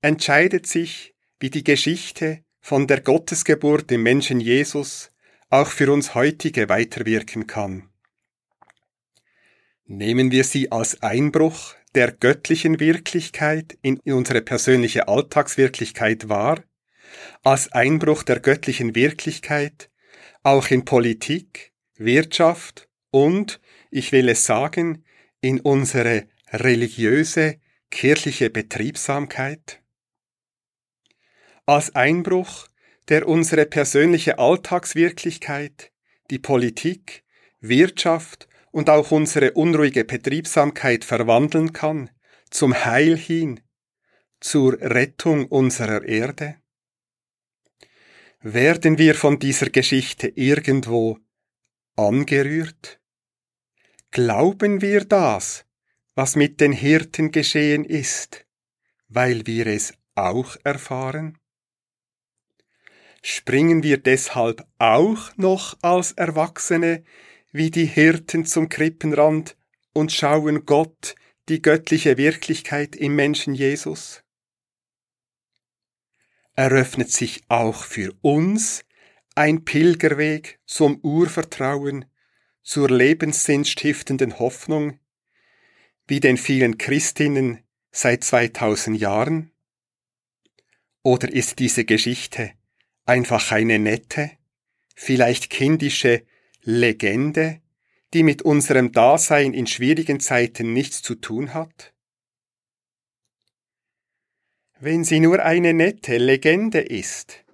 entscheidet 0.00 0.66
sich, 0.66 1.14
wie 1.38 1.50
die 1.50 1.64
Geschichte 1.64 2.44
von 2.60 2.86
der 2.86 3.00
Gottesgeburt 3.00 3.90
im 3.92 4.02
Menschen 4.02 4.40
Jesus 4.40 5.10
auch 5.48 5.68
für 5.68 5.92
uns 5.92 6.14
heutige 6.14 6.68
weiterwirken 6.68 7.46
kann. 7.46 7.88
Nehmen 9.84 10.30
wir 10.30 10.44
sie 10.44 10.72
als 10.72 11.02
Einbruch 11.02 11.74
der 11.94 12.12
göttlichen 12.12 12.80
Wirklichkeit 12.80 13.78
in 13.82 14.00
unsere 14.00 14.40
persönliche 14.40 15.08
Alltagswirklichkeit 15.08 16.28
wahr, 16.28 16.62
als 17.42 17.70
Einbruch 17.72 18.22
der 18.22 18.40
göttlichen 18.40 18.94
Wirklichkeit 18.94 19.90
auch 20.42 20.68
in 20.68 20.84
Politik, 20.84 21.72
Wirtschaft 21.96 22.88
und, 23.10 23.60
ich 23.90 24.12
will 24.12 24.28
es 24.28 24.46
sagen, 24.46 25.04
in 25.40 25.60
unsere 25.60 26.28
religiöse, 26.50 27.60
kirchliche 27.90 28.50
Betriebsamkeit? 28.50 29.80
Als 31.66 31.94
Einbruch, 31.94 32.66
der 33.08 33.28
unsere 33.28 33.66
persönliche 33.66 34.38
Alltagswirklichkeit, 34.38 35.92
die 36.30 36.38
Politik, 36.38 37.24
Wirtschaft 37.60 38.48
und 38.72 38.90
auch 38.90 39.12
unsere 39.12 39.52
unruhige 39.52 40.04
Betriebsamkeit 40.04 41.04
verwandeln 41.04 41.72
kann, 41.72 42.10
zum 42.50 42.74
Heil 42.74 43.16
hin, 43.16 43.60
zur 44.40 44.80
Rettung 44.80 45.46
unserer 45.46 46.04
Erde? 46.04 46.56
Werden 48.40 48.98
wir 48.98 49.14
von 49.14 49.38
dieser 49.38 49.70
Geschichte 49.70 50.26
irgendwo 50.28 51.18
angerührt? 51.94 52.98
Glauben 54.10 54.80
wir 54.80 55.04
das, 55.04 55.64
was 56.14 56.34
mit 56.34 56.60
den 56.60 56.72
Hirten 56.72 57.30
geschehen 57.30 57.84
ist, 57.84 58.44
weil 59.08 59.46
wir 59.46 59.68
es 59.68 59.94
auch 60.14 60.56
erfahren? 60.64 61.38
Springen 63.22 63.84
wir 63.84 63.98
deshalb 63.98 64.66
auch 64.78 65.30
noch 65.36 65.78
als 65.82 66.12
Erwachsene 66.12 67.04
wie 67.52 67.70
die 67.70 67.86
Hirten 67.86 68.46
zum 68.46 68.68
Krippenrand 68.68 69.56
und 69.92 70.10
schauen 70.10 70.64
Gott, 70.64 71.14
die 71.48 71.60
göttliche 71.60 72.16
Wirklichkeit 72.16 72.96
im 72.96 73.14
Menschen 73.14 73.54
Jesus? 73.54 74.22
Eröffnet 76.54 77.10
sich 77.10 77.42
auch 77.48 77.84
für 77.84 78.14
uns 78.22 78.84
ein 79.34 79.64
Pilgerweg 79.64 80.60
zum 80.66 80.98
Urvertrauen, 81.00 82.06
zur 82.62 82.88
lebenssinnstiftenden 82.88 84.38
Hoffnung, 84.38 84.98
wie 86.06 86.20
den 86.20 86.36
vielen 86.36 86.78
Christinnen 86.78 87.62
seit 87.90 88.24
2000 88.24 88.98
Jahren? 88.98 89.50
Oder 91.02 91.32
ist 91.32 91.58
diese 91.58 91.84
Geschichte 91.84 92.52
einfach 93.04 93.50
eine 93.50 93.78
nette, 93.78 94.30
vielleicht 94.94 95.50
kindische 95.50 96.24
Legende, 96.64 97.60
die 98.14 98.22
mit 98.22 98.42
unserem 98.42 98.92
Dasein 98.92 99.52
in 99.52 99.66
schwierigen 99.66 100.20
Zeiten 100.20 100.72
nichts 100.72 101.02
zu 101.02 101.16
tun 101.16 101.54
hat? 101.54 101.92
Wenn 104.78 105.02
sie 105.02 105.18
nur 105.18 105.42
eine 105.44 105.74
nette 105.74 106.18
Legende 106.18 106.80
ist, 106.80 107.44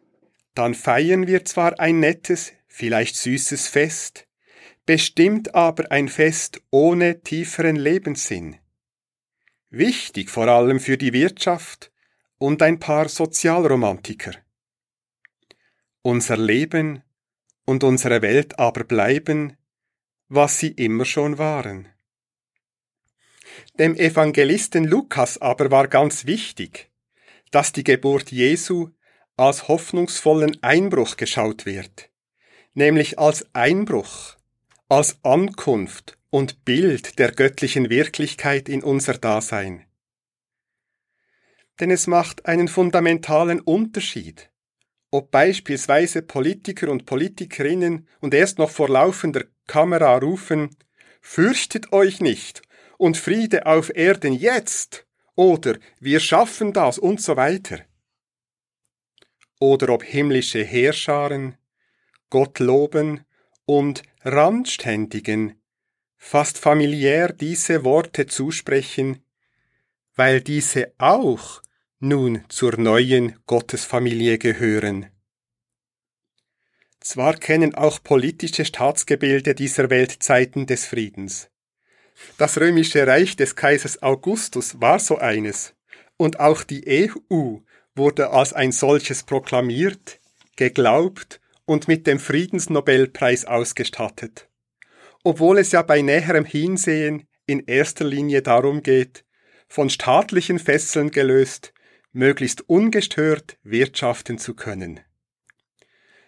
dann 0.54 0.74
feiern 0.74 1.26
wir 1.26 1.44
zwar 1.44 1.80
ein 1.80 2.00
nettes, 2.00 2.52
vielleicht 2.66 3.16
süßes 3.16 3.68
Fest, 3.68 4.26
bestimmt 4.84 5.54
aber 5.54 5.90
ein 5.90 6.08
Fest 6.08 6.60
ohne 6.70 7.22
tieferen 7.22 7.76
Lebenssinn. 7.76 8.56
Wichtig 9.70 10.30
vor 10.30 10.48
allem 10.48 10.80
für 10.80 10.98
die 10.98 11.12
Wirtschaft 11.12 11.92
und 12.38 12.62
ein 12.62 12.78
paar 12.78 13.08
Sozialromantiker. 13.08 14.32
Unser 16.02 16.36
Leben 16.36 17.02
und 17.68 17.84
unsere 17.84 18.22
Welt 18.22 18.58
aber 18.58 18.82
bleiben, 18.82 19.54
was 20.30 20.58
sie 20.58 20.68
immer 20.70 21.04
schon 21.04 21.36
waren. 21.36 21.86
Dem 23.78 23.94
Evangelisten 23.94 24.84
Lukas 24.84 25.36
aber 25.36 25.70
war 25.70 25.86
ganz 25.86 26.24
wichtig, 26.24 26.90
dass 27.50 27.72
die 27.72 27.84
Geburt 27.84 28.30
Jesu 28.32 28.88
als 29.36 29.68
hoffnungsvollen 29.68 30.62
Einbruch 30.62 31.18
geschaut 31.18 31.66
wird, 31.66 32.08
nämlich 32.72 33.18
als 33.18 33.46
Einbruch, 33.52 34.38
als 34.88 35.22
Ankunft 35.22 36.16
und 36.30 36.64
Bild 36.64 37.18
der 37.18 37.32
göttlichen 37.32 37.90
Wirklichkeit 37.90 38.70
in 38.70 38.82
unser 38.82 39.18
Dasein. 39.18 39.84
Denn 41.80 41.90
es 41.90 42.06
macht 42.06 42.46
einen 42.46 42.68
fundamentalen 42.68 43.60
Unterschied, 43.60 44.48
ob 45.10 45.30
beispielsweise 45.30 46.22
Politiker 46.22 46.88
und 46.90 47.06
Politikerinnen 47.06 48.06
und 48.20 48.34
erst 48.34 48.58
noch 48.58 48.70
vor 48.70 48.88
laufender 48.88 49.44
Kamera 49.66 50.16
rufen, 50.18 50.76
Fürchtet 51.20 51.92
euch 51.92 52.20
nicht 52.20 52.62
und 52.96 53.16
Friede 53.16 53.66
auf 53.66 53.94
Erden 53.94 54.32
jetzt 54.32 55.06
oder 55.34 55.78
wir 56.00 56.20
schaffen 56.20 56.72
das 56.72 56.98
und 56.98 57.20
so 57.20 57.36
weiter. 57.36 57.80
Oder 59.60 59.90
ob 59.90 60.04
himmlische 60.04 60.64
Heerscharen 60.64 61.56
Gott 62.30 62.58
loben 62.60 63.26
und 63.66 64.02
Randständigen 64.22 65.60
fast 66.16 66.58
familiär 66.58 67.32
diese 67.32 67.84
Worte 67.84 68.26
zusprechen, 68.26 69.22
weil 70.14 70.40
diese 70.40 70.92
auch 70.98 71.62
nun 72.00 72.44
zur 72.48 72.78
neuen 72.78 73.34
Gottesfamilie 73.46 74.38
gehören. 74.38 75.06
Zwar 77.00 77.34
kennen 77.34 77.74
auch 77.74 78.02
politische 78.02 78.64
Staatsgebilde 78.64 79.54
dieser 79.54 79.90
Welt 79.90 80.22
Zeiten 80.22 80.66
des 80.66 80.86
Friedens. 80.86 81.50
Das 82.36 82.58
römische 82.58 83.06
Reich 83.06 83.36
des 83.36 83.56
Kaisers 83.56 84.02
Augustus 84.02 84.80
war 84.80 85.00
so 85.00 85.18
eines, 85.18 85.74
und 86.16 86.38
auch 86.38 86.62
die 86.62 87.10
EU 87.30 87.58
wurde 87.94 88.30
als 88.30 88.52
ein 88.52 88.72
solches 88.72 89.24
proklamiert, 89.24 90.20
geglaubt 90.56 91.40
und 91.64 91.88
mit 91.88 92.06
dem 92.06 92.20
Friedensnobelpreis 92.20 93.44
ausgestattet. 93.44 94.48
Obwohl 95.24 95.58
es 95.58 95.72
ja 95.72 95.82
bei 95.82 96.02
näherem 96.02 96.44
Hinsehen 96.44 97.26
in 97.46 97.64
erster 97.66 98.04
Linie 98.04 98.42
darum 98.42 98.82
geht, 98.82 99.24
von 99.68 99.90
staatlichen 99.90 100.58
Fesseln 100.58 101.10
gelöst, 101.10 101.72
möglichst 102.12 102.68
ungestört 102.68 103.58
wirtschaften 103.62 104.38
zu 104.38 104.54
können. 104.54 105.00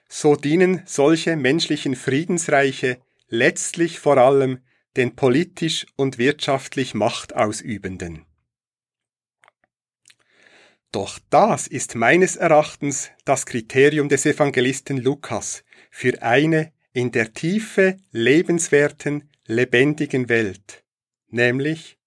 So 0.08 0.34
dienen 0.34 0.82
solche 0.86 1.36
menschlichen 1.36 1.94
Friedensreiche 1.94 3.00
letztlich 3.28 3.98
vor 3.98 4.18
allem 4.18 4.58
den 4.96 5.14
politisch 5.14 5.86
und 5.96 6.18
wirtschaftlich 6.18 6.94
Machtausübenden. 6.94 8.26
Doch 10.92 11.20
das 11.30 11.68
ist 11.68 11.94
meines 11.94 12.34
Erachtens 12.34 13.10
das 13.24 13.46
Kriterium 13.46 14.08
des 14.08 14.26
Evangelisten 14.26 14.96
Lukas 14.96 15.62
für 15.90 16.20
eine 16.22 16.72
in 16.92 17.12
der 17.12 17.32
Tiefe 17.32 17.96
lebenswerten, 18.10 19.30
lebendigen 19.46 20.28
Welt, 20.28 20.84
nämlich 21.28 21.98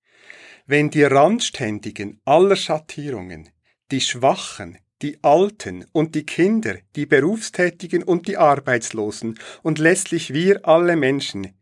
wenn 0.65 0.89
die 0.89 1.03
Randständigen 1.03 2.19
aller 2.25 2.57
Schattierungen, 2.57 3.49
die 3.93 4.01
Schwachen, 4.01 4.79
die 5.03 5.19
Alten 5.21 5.85
und 5.91 6.15
die 6.15 6.25
Kinder, 6.25 6.79
die 6.95 7.05
Berufstätigen 7.05 8.01
und 8.01 8.27
die 8.27 8.37
Arbeitslosen 8.37 9.37
und 9.61 9.77
letztlich 9.77 10.33
wir 10.33 10.67
alle 10.67 10.95
Menschen 10.95 11.53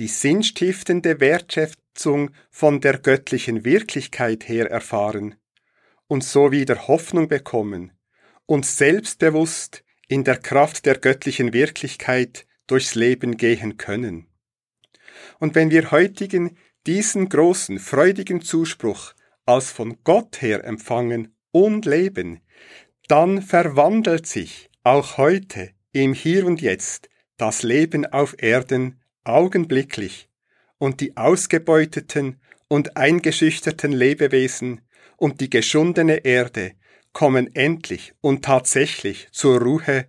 die 0.00 0.08
sinnstiftende 0.08 1.20
Wertschätzung 1.20 2.32
von 2.50 2.80
der 2.80 2.98
göttlichen 2.98 3.64
Wirklichkeit 3.64 4.48
her 4.48 4.72
erfahren 4.72 5.36
und 6.08 6.24
so 6.24 6.50
wieder 6.50 6.88
Hoffnung 6.88 7.28
bekommen 7.28 7.92
und 8.46 8.66
selbstbewusst 8.66 9.84
in 10.08 10.24
der 10.24 10.38
Kraft 10.38 10.84
der 10.84 10.98
göttlichen 10.98 11.52
Wirklichkeit 11.52 12.44
durchs 12.66 12.96
Leben 12.96 13.36
gehen 13.36 13.76
können. 13.76 14.26
Und 15.38 15.54
wenn 15.54 15.70
wir 15.70 15.92
heutigen 15.92 16.56
diesen 16.88 17.28
großen, 17.28 17.78
freudigen 17.78 18.42
Zuspruch 18.42 19.14
als 19.46 19.70
von 19.70 19.98
Gott 20.02 20.42
her 20.42 20.64
empfangen 20.64 21.31
und 21.52 21.86
leben, 21.86 22.40
dann 23.08 23.42
verwandelt 23.42 24.26
sich 24.26 24.70
auch 24.82 25.16
heute 25.18 25.70
im 25.92 26.14
Hier 26.14 26.46
und 26.46 26.60
Jetzt 26.60 27.08
das 27.36 27.62
Leben 27.62 28.06
auf 28.06 28.34
Erden 28.38 29.00
augenblicklich 29.24 30.28
und 30.78 31.00
die 31.00 31.16
ausgebeuteten 31.16 32.40
und 32.68 32.96
eingeschüchterten 32.96 33.92
Lebewesen 33.92 34.80
und 35.16 35.40
die 35.40 35.50
geschundene 35.50 36.24
Erde 36.24 36.72
kommen 37.12 37.54
endlich 37.54 38.14
und 38.20 38.44
tatsächlich 38.44 39.28
zur 39.30 39.60
Ruhe 39.60 40.06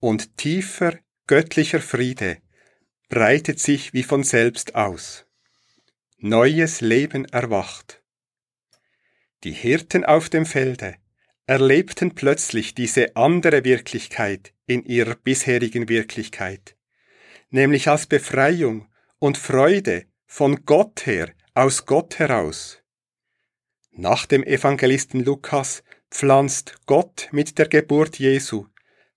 und 0.00 0.36
tiefer 0.36 0.98
göttlicher 1.26 1.80
Friede 1.80 2.38
breitet 3.08 3.60
sich 3.60 3.92
wie 3.92 4.02
von 4.02 4.24
selbst 4.24 4.74
aus. 4.74 5.26
Neues 6.18 6.80
Leben 6.80 7.24
erwacht. 7.26 8.01
Die 9.44 9.52
Hirten 9.52 10.04
auf 10.04 10.28
dem 10.28 10.46
Felde 10.46 10.96
erlebten 11.46 12.14
plötzlich 12.14 12.74
diese 12.74 13.16
andere 13.16 13.64
Wirklichkeit 13.64 14.52
in 14.66 14.84
ihrer 14.84 15.16
bisherigen 15.16 15.88
Wirklichkeit, 15.88 16.76
nämlich 17.50 17.88
als 17.88 18.06
Befreiung 18.06 18.88
und 19.18 19.36
Freude 19.36 20.04
von 20.26 20.64
Gott 20.64 21.06
her, 21.06 21.32
aus 21.54 21.86
Gott 21.86 22.18
heraus. 22.18 22.82
Nach 23.90 24.26
dem 24.26 24.42
Evangelisten 24.44 25.24
Lukas 25.24 25.82
pflanzt 26.10 26.76
Gott 26.86 27.28
mit 27.32 27.58
der 27.58 27.68
Geburt 27.68 28.18
Jesu 28.18 28.66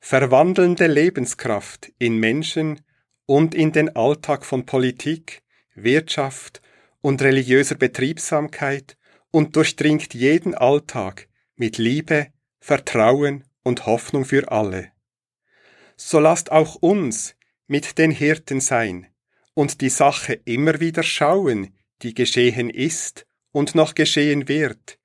verwandelnde 0.05 0.85
Lebenskraft 0.85 1.91
in 1.97 2.19
Menschen 2.19 2.81
und 3.25 3.55
in 3.55 3.71
den 3.71 3.95
Alltag 3.95 4.45
von 4.45 4.67
Politik, 4.67 5.41
Wirtschaft 5.73 6.61
und 7.01 7.23
religiöser 7.23 7.73
Betriebsamkeit 7.73 8.97
und 9.35 9.57
durchdringt 9.57 10.13
jeden 10.13 10.55
Alltag 10.55 11.27
mit 11.57 11.77
Liebe, 11.77 12.27
Vertrauen 12.61 13.43
und 13.63 13.85
Hoffnung 13.85 14.23
für 14.23 14.49
alle. 14.49 14.93
So 15.97 16.19
lasst 16.21 16.53
auch 16.53 16.75
uns 16.75 17.35
mit 17.67 17.97
den 17.97 18.11
Hirten 18.11 18.61
sein 18.61 19.07
und 19.53 19.81
die 19.81 19.89
Sache 19.89 20.39
immer 20.45 20.79
wieder 20.79 21.03
schauen, 21.03 21.75
die 22.01 22.13
geschehen 22.13 22.69
ist 22.69 23.27
und 23.51 23.75
noch 23.75 23.93
geschehen 23.93 24.47
wird, 24.47 24.99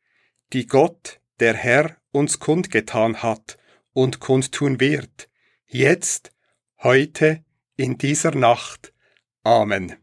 die 0.52 0.68
Gott, 0.68 1.20
der 1.40 1.54
Herr, 1.54 1.96
uns 2.12 2.38
kundgetan 2.38 3.24
hat 3.24 3.58
und 3.94 4.20
kundtun 4.20 4.78
wird, 4.78 5.28
jetzt, 5.66 6.30
heute, 6.84 7.44
in 7.74 7.98
dieser 7.98 8.36
Nacht. 8.36 8.92
Amen. 9.42 9.96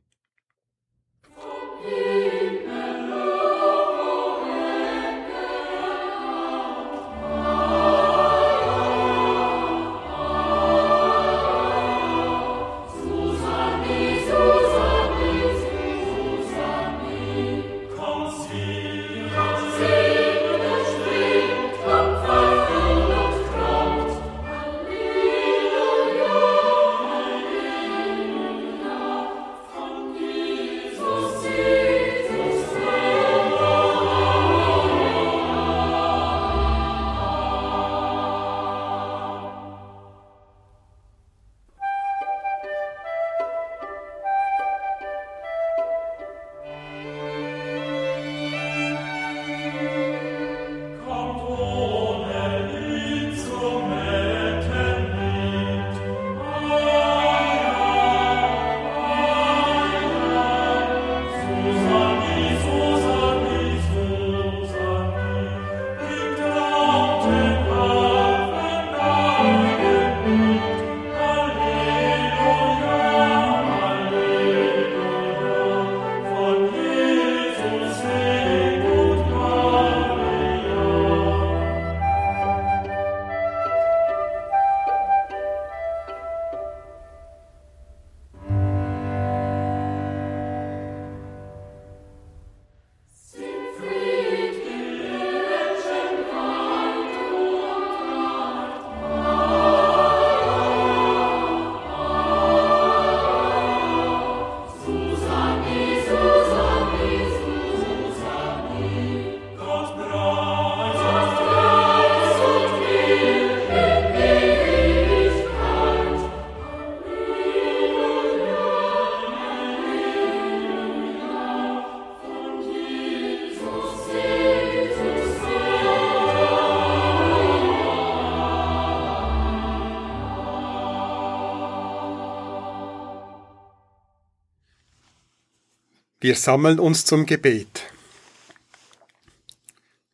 Wir 136.28 136.36
sammeln 136.36 136.78
uns 136.78 137.06
zum 137.06 137.26
Gebet. 137.26 137.84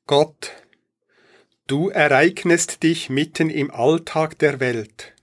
Gott, 0.05 0.51
du 1.65 1.89
ereignest 1.89 2.83
dich 2.83 3.09
mitten 3.09 3.49
im 3.49 3.71
Alltag 3.71 4.37
der 4.37 4.59
Welt 4.59 5.15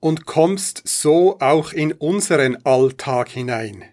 und 0.00 0.26
kommst 0.26 0.82
so 0.84 1.38
auch 1.38 1.72
in 1.72 1.92
unseren 1.92 2.56
Alltag 2.66 3.28
hinein. 3.28 3.84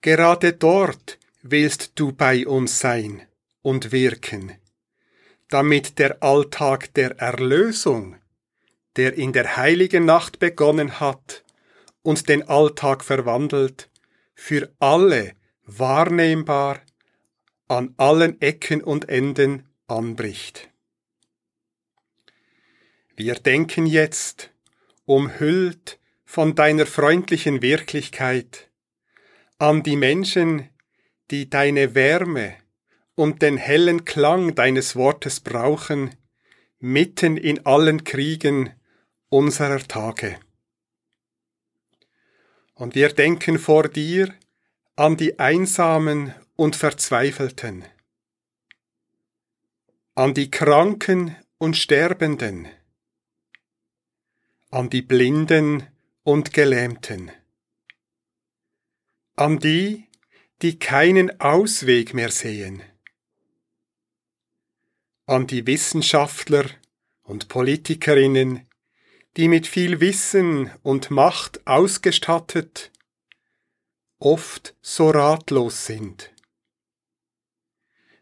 Gerade 0.00 0.54
dort 0.54 1.18
willst 1.42 1.92
du 1.96 2.12
bei 2.12 2.46
uns 2.46 2.80
sein 2.80 3.20
und 3.60 3.92
wirken, 3.92 4.52
damit 5.50 5.98
der 5.98 6.22
Alltag 6.22 6.94
der 6.94 7.18
Erlösung, 7.18 8.16
der 8.96 9.12
in 9.18 9.34
der 9.34 9.58
heiligen 9.58 10.06
Nacht 10.06 10.38
begonnen 10.38 11.00
hat 11.00 11.44
und 12.00 12.30
den 12.30 12.48
Alltag 12.48 13.04
verwandelt, 13.04 13.90
für 14.36 14.72
alle 14.78 15.32
wahrnehmbar 15.64 16.80
an 17.66 17.94
allen 17.96 18.40
Ecken 18.40 18.84
und 18.84 19.08
Enden 19.08 19.68
anbricht. 19.88 20.70
Wir 23.16 23.34
denken 23.34 23.86
jetzt, 23.86 24.50
umhüllt 25.04 25.98
von 26.24 26.54
deiner 26.54 26.86
freundlichen 26.86 27.62
Wirklichkeit, 27.62 28.70
an 29.58 29.82
die 29.82 29.96
Menschen, 29.96 30.68
die 31.30 31.48
deine 31.48 31.94
Wärme 31.94 32.56
und 33.14 33.40
den 33.40 33.56
hellen 33.56 34.04
Klang 34.04 34.54
deines 34.54 34.94
Wortes 34.96 35.40
brauchen, 35.40 36.14
mitten 36.78 37.38
in 37.38 37.64
allen 37.64 38.04
Kriegen 38.04 38.70
unserer 39.30 39.80
Tage. 39.80 40.38
Und 42.76 42.94
wir 42.94 43.08
denken 43.08 43.58
vor 43.58 43.88
dir 43.88 44.34
an 44.96 45.16
die 45.16 45.38
Einsamen 45.38 46.34
und 46.56 46.76
Verzweifelten, 46.76 47.86
an 50.14 50.34
die 50.34 50.50
Kranken 50.50 51.34
und 51.56 51.78
Sterbenden, 51.78 52.68
an 54.70 54.90
die 54.90 55.00
Blinden 55.00 55.86
und 56.22 56.52
Gelähmten, 56.52 57.30
an 59.36 59.58
die, 59.58 60.04
die 60.60 60.78
keinen 60.78 61.40
Ausweg 61.40 62.12
mehr 62.12 62.30
sehen, 62.30 62.82
an 65.24 65.46
die 65.46 65.66
Wissenschaftler 65.66 66.66
und 67.22 67.48
Politikerinnen, 67.48 68.65
die 69.36 69.48
mit 69.48 69.66
viel 69.66 70.00
Wissen 70.00 70.70
und 70.82 71.10
Macht 71.10 71.66
ausgestattet, 71.66 72.90
oft 74.18 74.74
so 74.80 75.10
ratlos 75.10 75.86
sind. 75.86 76.32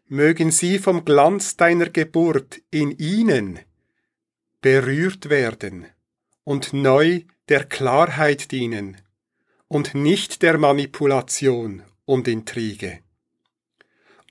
Mögen 0.07 0.51
sie 0.51 0.77
vom 0.77 1.05
Glanz 1.05 1.55
deiner 1.55 1.89
Geburt 1.89 2.61
in 2.69 2.91
ihnen 2.97 3.59
berührt 4.61 5.29
werden 5.29 5.85
und 6.43 6.73
neu 6.73 7.21
der 7.49 7.63
Klarheit 7.63 8.51
dienen 8.51 8.97
und 9.67 9.95
nicht 9.95 10.41
der 10.41 10.57
Manipulation 10.57 11.83
und 12.05 12.27
Intrige. 12.27 12.99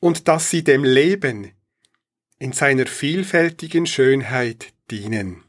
Und 0.01 0.29
dass 0.29 0.51
sie 0.51 0.65
dem 0.65 0.85
Leben 0.85 1.53
in 2.39 2.53
seiner 2.53 2.87
vielfältigen 2.87 3.87
Schönheit 3.87 4.75
dienen. 4.91 5.44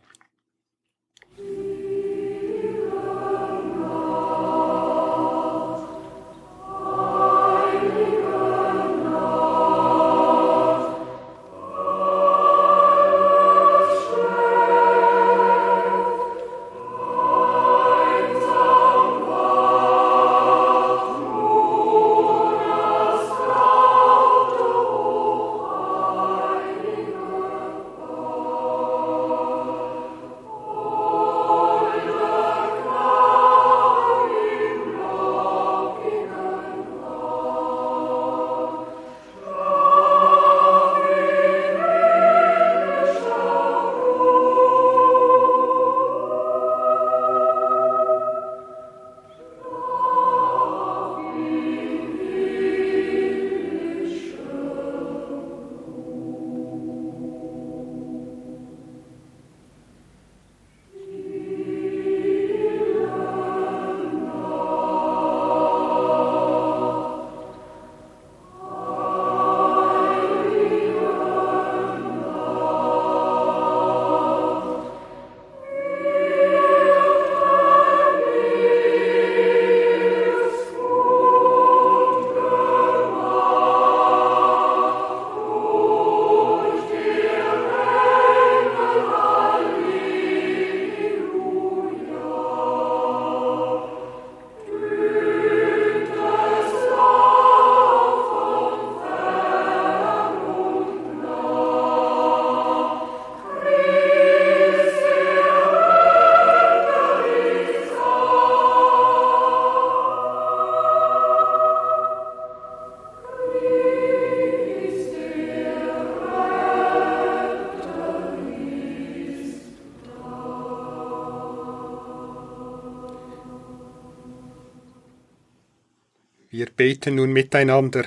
Beten 126.76 127.16
nun 127.16 127.32
miteinander 127.32 128.06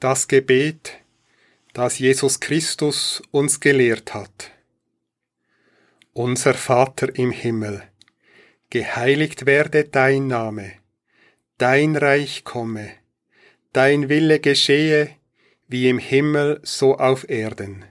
das 0.00 0.28
Gebet, 0.28 0.92
das 1.72 1.98
Jesus 1.98 2.40
Christus 2.40 3.22
uns 3.30 3.60
gelehrt 3.60 4.14
hat. 4.14 4.50
Unser 6.12 6.54
Vater 6.54 7.14
im 7.16 7.30
Himmel, 7.30 7.82
geheiligt 8.70 9.46
werde 9.46 9.84
dein 9.84 10.26
Name, 10.26 10.72
dein 11.58 11.96
Reich 11.96 12.44
komme, 12.44 12.90
dein 13.72 14.08
Wille 14.08 14.40
geschehe, 14.40 15.10
wie 15.68 15.88
im 15.88 15.98
Himmel 15.98 16.60
so 16.62 16.96
auf 16.96 17.28
Erden. 17.28 17.84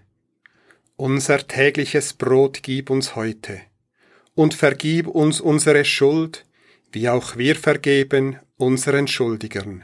Unser 0.95 1.47
tägliches 1.47 2.13
Brot 2.13 2.63
gib 2.63 2.89
uns 2.89 3.15
heute, 3.15 3.61
und 4.34 4.53
vergib 4.53 5.07
uns 5.07 5.39
unsere 5.39 5.86
Schuld, 5.86 6.45
wie 6.91 7.07
auch 7.09 7.38
wir 7.38 7.55
vergeben 7.55 8.39
unseren 8.57 9.07
Schuldigern. 9.07 9.84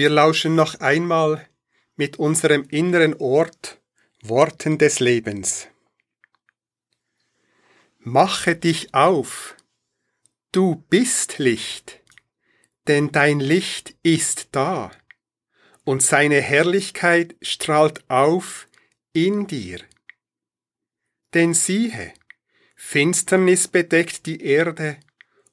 Wir 0.00 0.08
lauschen 0.08 0.54
noch 0.54 0.76
einmal 0.76 1.46
mit 1.94 2.18
unserem 2.18 2.66
inneren 2.70 3.12
Ort 3.20 3.82
Worten 4.22 4.78
des 4.78 4.98
Lebens. 4.98 5.68
Mache 7.98 8.56
dich 8.56 8.94
auf, 8.94 9.56
du 10.52 10.76
bist 10.88 11.36
Licht, 11.36 12.00
denn 12.88 13.12
dein 13.12 13.40
Licht 13.40 13.94
ist 14.02 14.48
da, 14.52 14.90
und 15.84 16.02
seine 16.02 16.40
Herrlichkeit 16.40 17.36
strahlt 17.42 18.08
auf 18.08 18.68
in 19.12 19.46
dir. 19.48 19.82
Denn 21.34 21.52
siehe, 21.52 22.14
Finsternis 22.74 23.68
bedeckt 23.68 24.24
die 24.24 24.42
Erde 24.42 24.98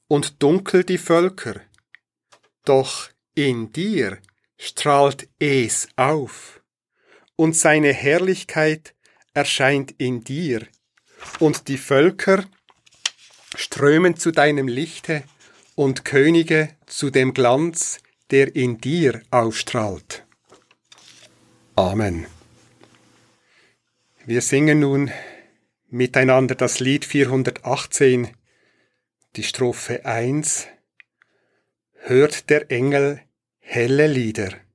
und 0.07 0.41
dunkel 0.41 0.85
die 0.85 0.99
Völker, 0.99 1.59
doch 2.63 3.09
in 3.35 3.73
dir 3.73 4.21
strahlt 4.57 5.27
es 5.39 5.87
auf, 5.95 6.61
und 7.35 7.55
seine 7.55 7.93
Herrlichkeit 7.93 8.95
erscheint 9.33 9.93
in 9.97 10.23
dir, 10.23 10.65
und 11.39 11.67
die 11.67 11.77
Völker 11.77 12.45
strömen 13.55 14.17
zu 14.17 14.31
deinem 14.31 14.67
Lichte 14.67 15.23
und 15.75 16.05
Könige 16.05 16.69
zu 16.85 17.09
dem 17.09 17.33
Glanz, 17.33 17.99
der 18.31 18.55
in 18.55 18.79
dir 18.79 19.21
aufstrahlt. 19.31 20.25
Amen. 21.75 22.25
Wir 24.25 24.41
singen 24.41 24.79
nun 24.79 25.11
miteinander 25.89 26.55
das 26.55 26.79
Lied 26.79 27.05
418, 27.05 28.35
die 29.35 29.43
Strophe 29.43 30.05
1. 30.05 30.67
Hört 31.93 32.49
der 32.49 32.71
Engel 32.71 33.21
helle 33.69 34.07
Lieder. 34.07 34.66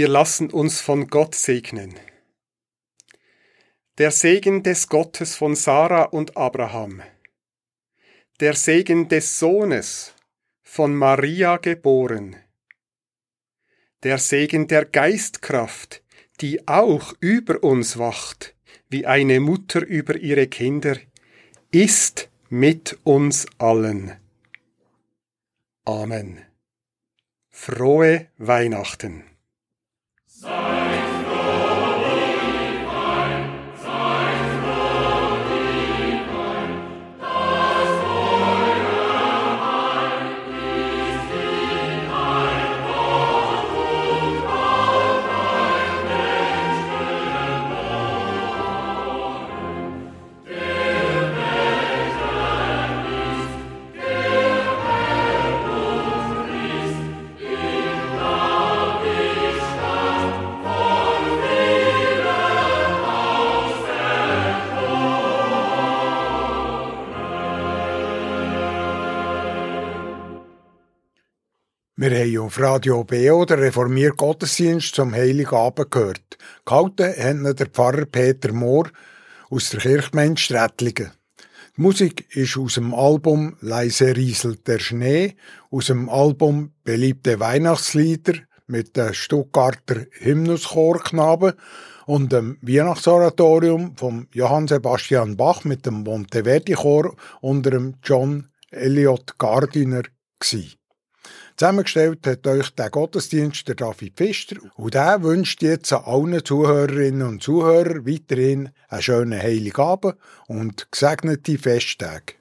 Wir 0.00 0.08
lassen 0.08 0.48
uns 0.50 0.80
von 0.80 1.08
Gott 1.08 1.34
segnen. 1.34 1.94
Der 3.98 4.10
Segen 4.10 4.62
des 4.62 4.88
Gottes 4.88 5.36
von 5.36 5.54
Sarah 5.54 6.04
und 6.04 6.38
Abraham. 6.38 7.02
Der 8.40 8.54
Segen 8.54 9.10
des 9.10 9.38
Sohnes 9.38 10.14
von 10.62 10.94
Maria 10.94 11.58
geboren. 11.58 12.36
Der 14.02 14.16
Segen 14.16 14.68
der 14.68 14.86
Geistkraft, 14.86 16.02
die 16.40 16.66
auch 16.66 17.12
über 17.20 17.62
uns 17.62 17.98
wacht, 17.98 18.54
wie 18.88 19.04
eine 19.04 19.38
Mutter 19.38 19.84
über 19.84 20.16
ihre 20.16 20.46
Kinder, 20.46 20.96
ist 21.72 22.30
mit 22.48 22.98
uns 23.04 23.46
allen. 23.58 24.16
Amen. 25.84 26.40
Frohe 27.50 28.28
Weihnachten. 28.38 29.29
Wir 72.02 72.18
haben 72.18 72.38
auf 72.38 72.58
Radio 72.58 73.04
BO 73.04 73.44
den 73.44 73.58
reformierten 73.58 74.16
Gottesdienst 74.16 74.94
zum 74.94 75.12
Heiligen 75.12 75.54
Abend 75.54 75.90
gehört. 75.90 76.38
Gehalten 76.64 77.46
hat 77.46 77.60
der 77.60 77.66
Pfarrer 77.66 78.06
Peter 78.06 78.54
Mohr 78.54 78.88
aus 79.50 79.68
der 79.68 79.80
Kirchgemeinde 79.80 80.40
Strätlingen. 80.40 81.10
Die 81.76 81.82
Musik 81.82 82.34
ist 82.34 82.56
aus 82.56 82.76
dem 82.76 82.94
Album 82.94 83.58
Leise 83.60 84.16
rieselt 84.16 84.66
der 84.66 84.78
Schnee, 84.78 85.36
aus 85.70 85.88
dem 85.88 86.08
Album 86.08 86.72
Beliebte 86.84 87.38
Weihnachtslieder 87.38 88.32
mit 88.66 88.96
dem 88.96 89.12
Stuttgarter 89.12 90.06
Hymnuschorknaben 90.20 91.52
und 92.06 92.32
dem 92.32 92.56
Weihnachtsoratorium 92.62 93.94
von 93.98 94.26
Johann 94.32 94.68
Sebastian 94.68 95.36
Bach 95.36 95.64
mit 95.64 95.84
dem 95.84 96.04
Monteverdi 96.04 96.72
Chor 96.72 97.14
unter 97.42 97.72
dem 97.72 97.96
John 98.02 98.48
Elliot 98.70 99.36
Gardiner 99.36 100.04
gsi. 100.38 100.79
Zusammengestellt 101.60 102.26
hat 102.26 102.46
euch 102.46 102.70
der 102.70 102.88
Gottesdienst 102.88 103.68
der 103.68 103.74
David 103.74 104.14
Pfister 104.16 104.56
und 104.76 104.94
der 104.94 105.22
wünscht 105.22 105.60
jetzt 105.60 105.92
allen 105.92 106.42
Zuhörerinnen 106.42 107.20
und 107.20 107.42
Zuhörern 107.42 108.06
weiterhin 108.06 108.70
einen 108.88 109.02
schönen 109.02 109.42
Heiligabend 109.42 110.14
und 110.46 110.90
gesegnete 110.90 111.58
Festtage. 111.58 112.32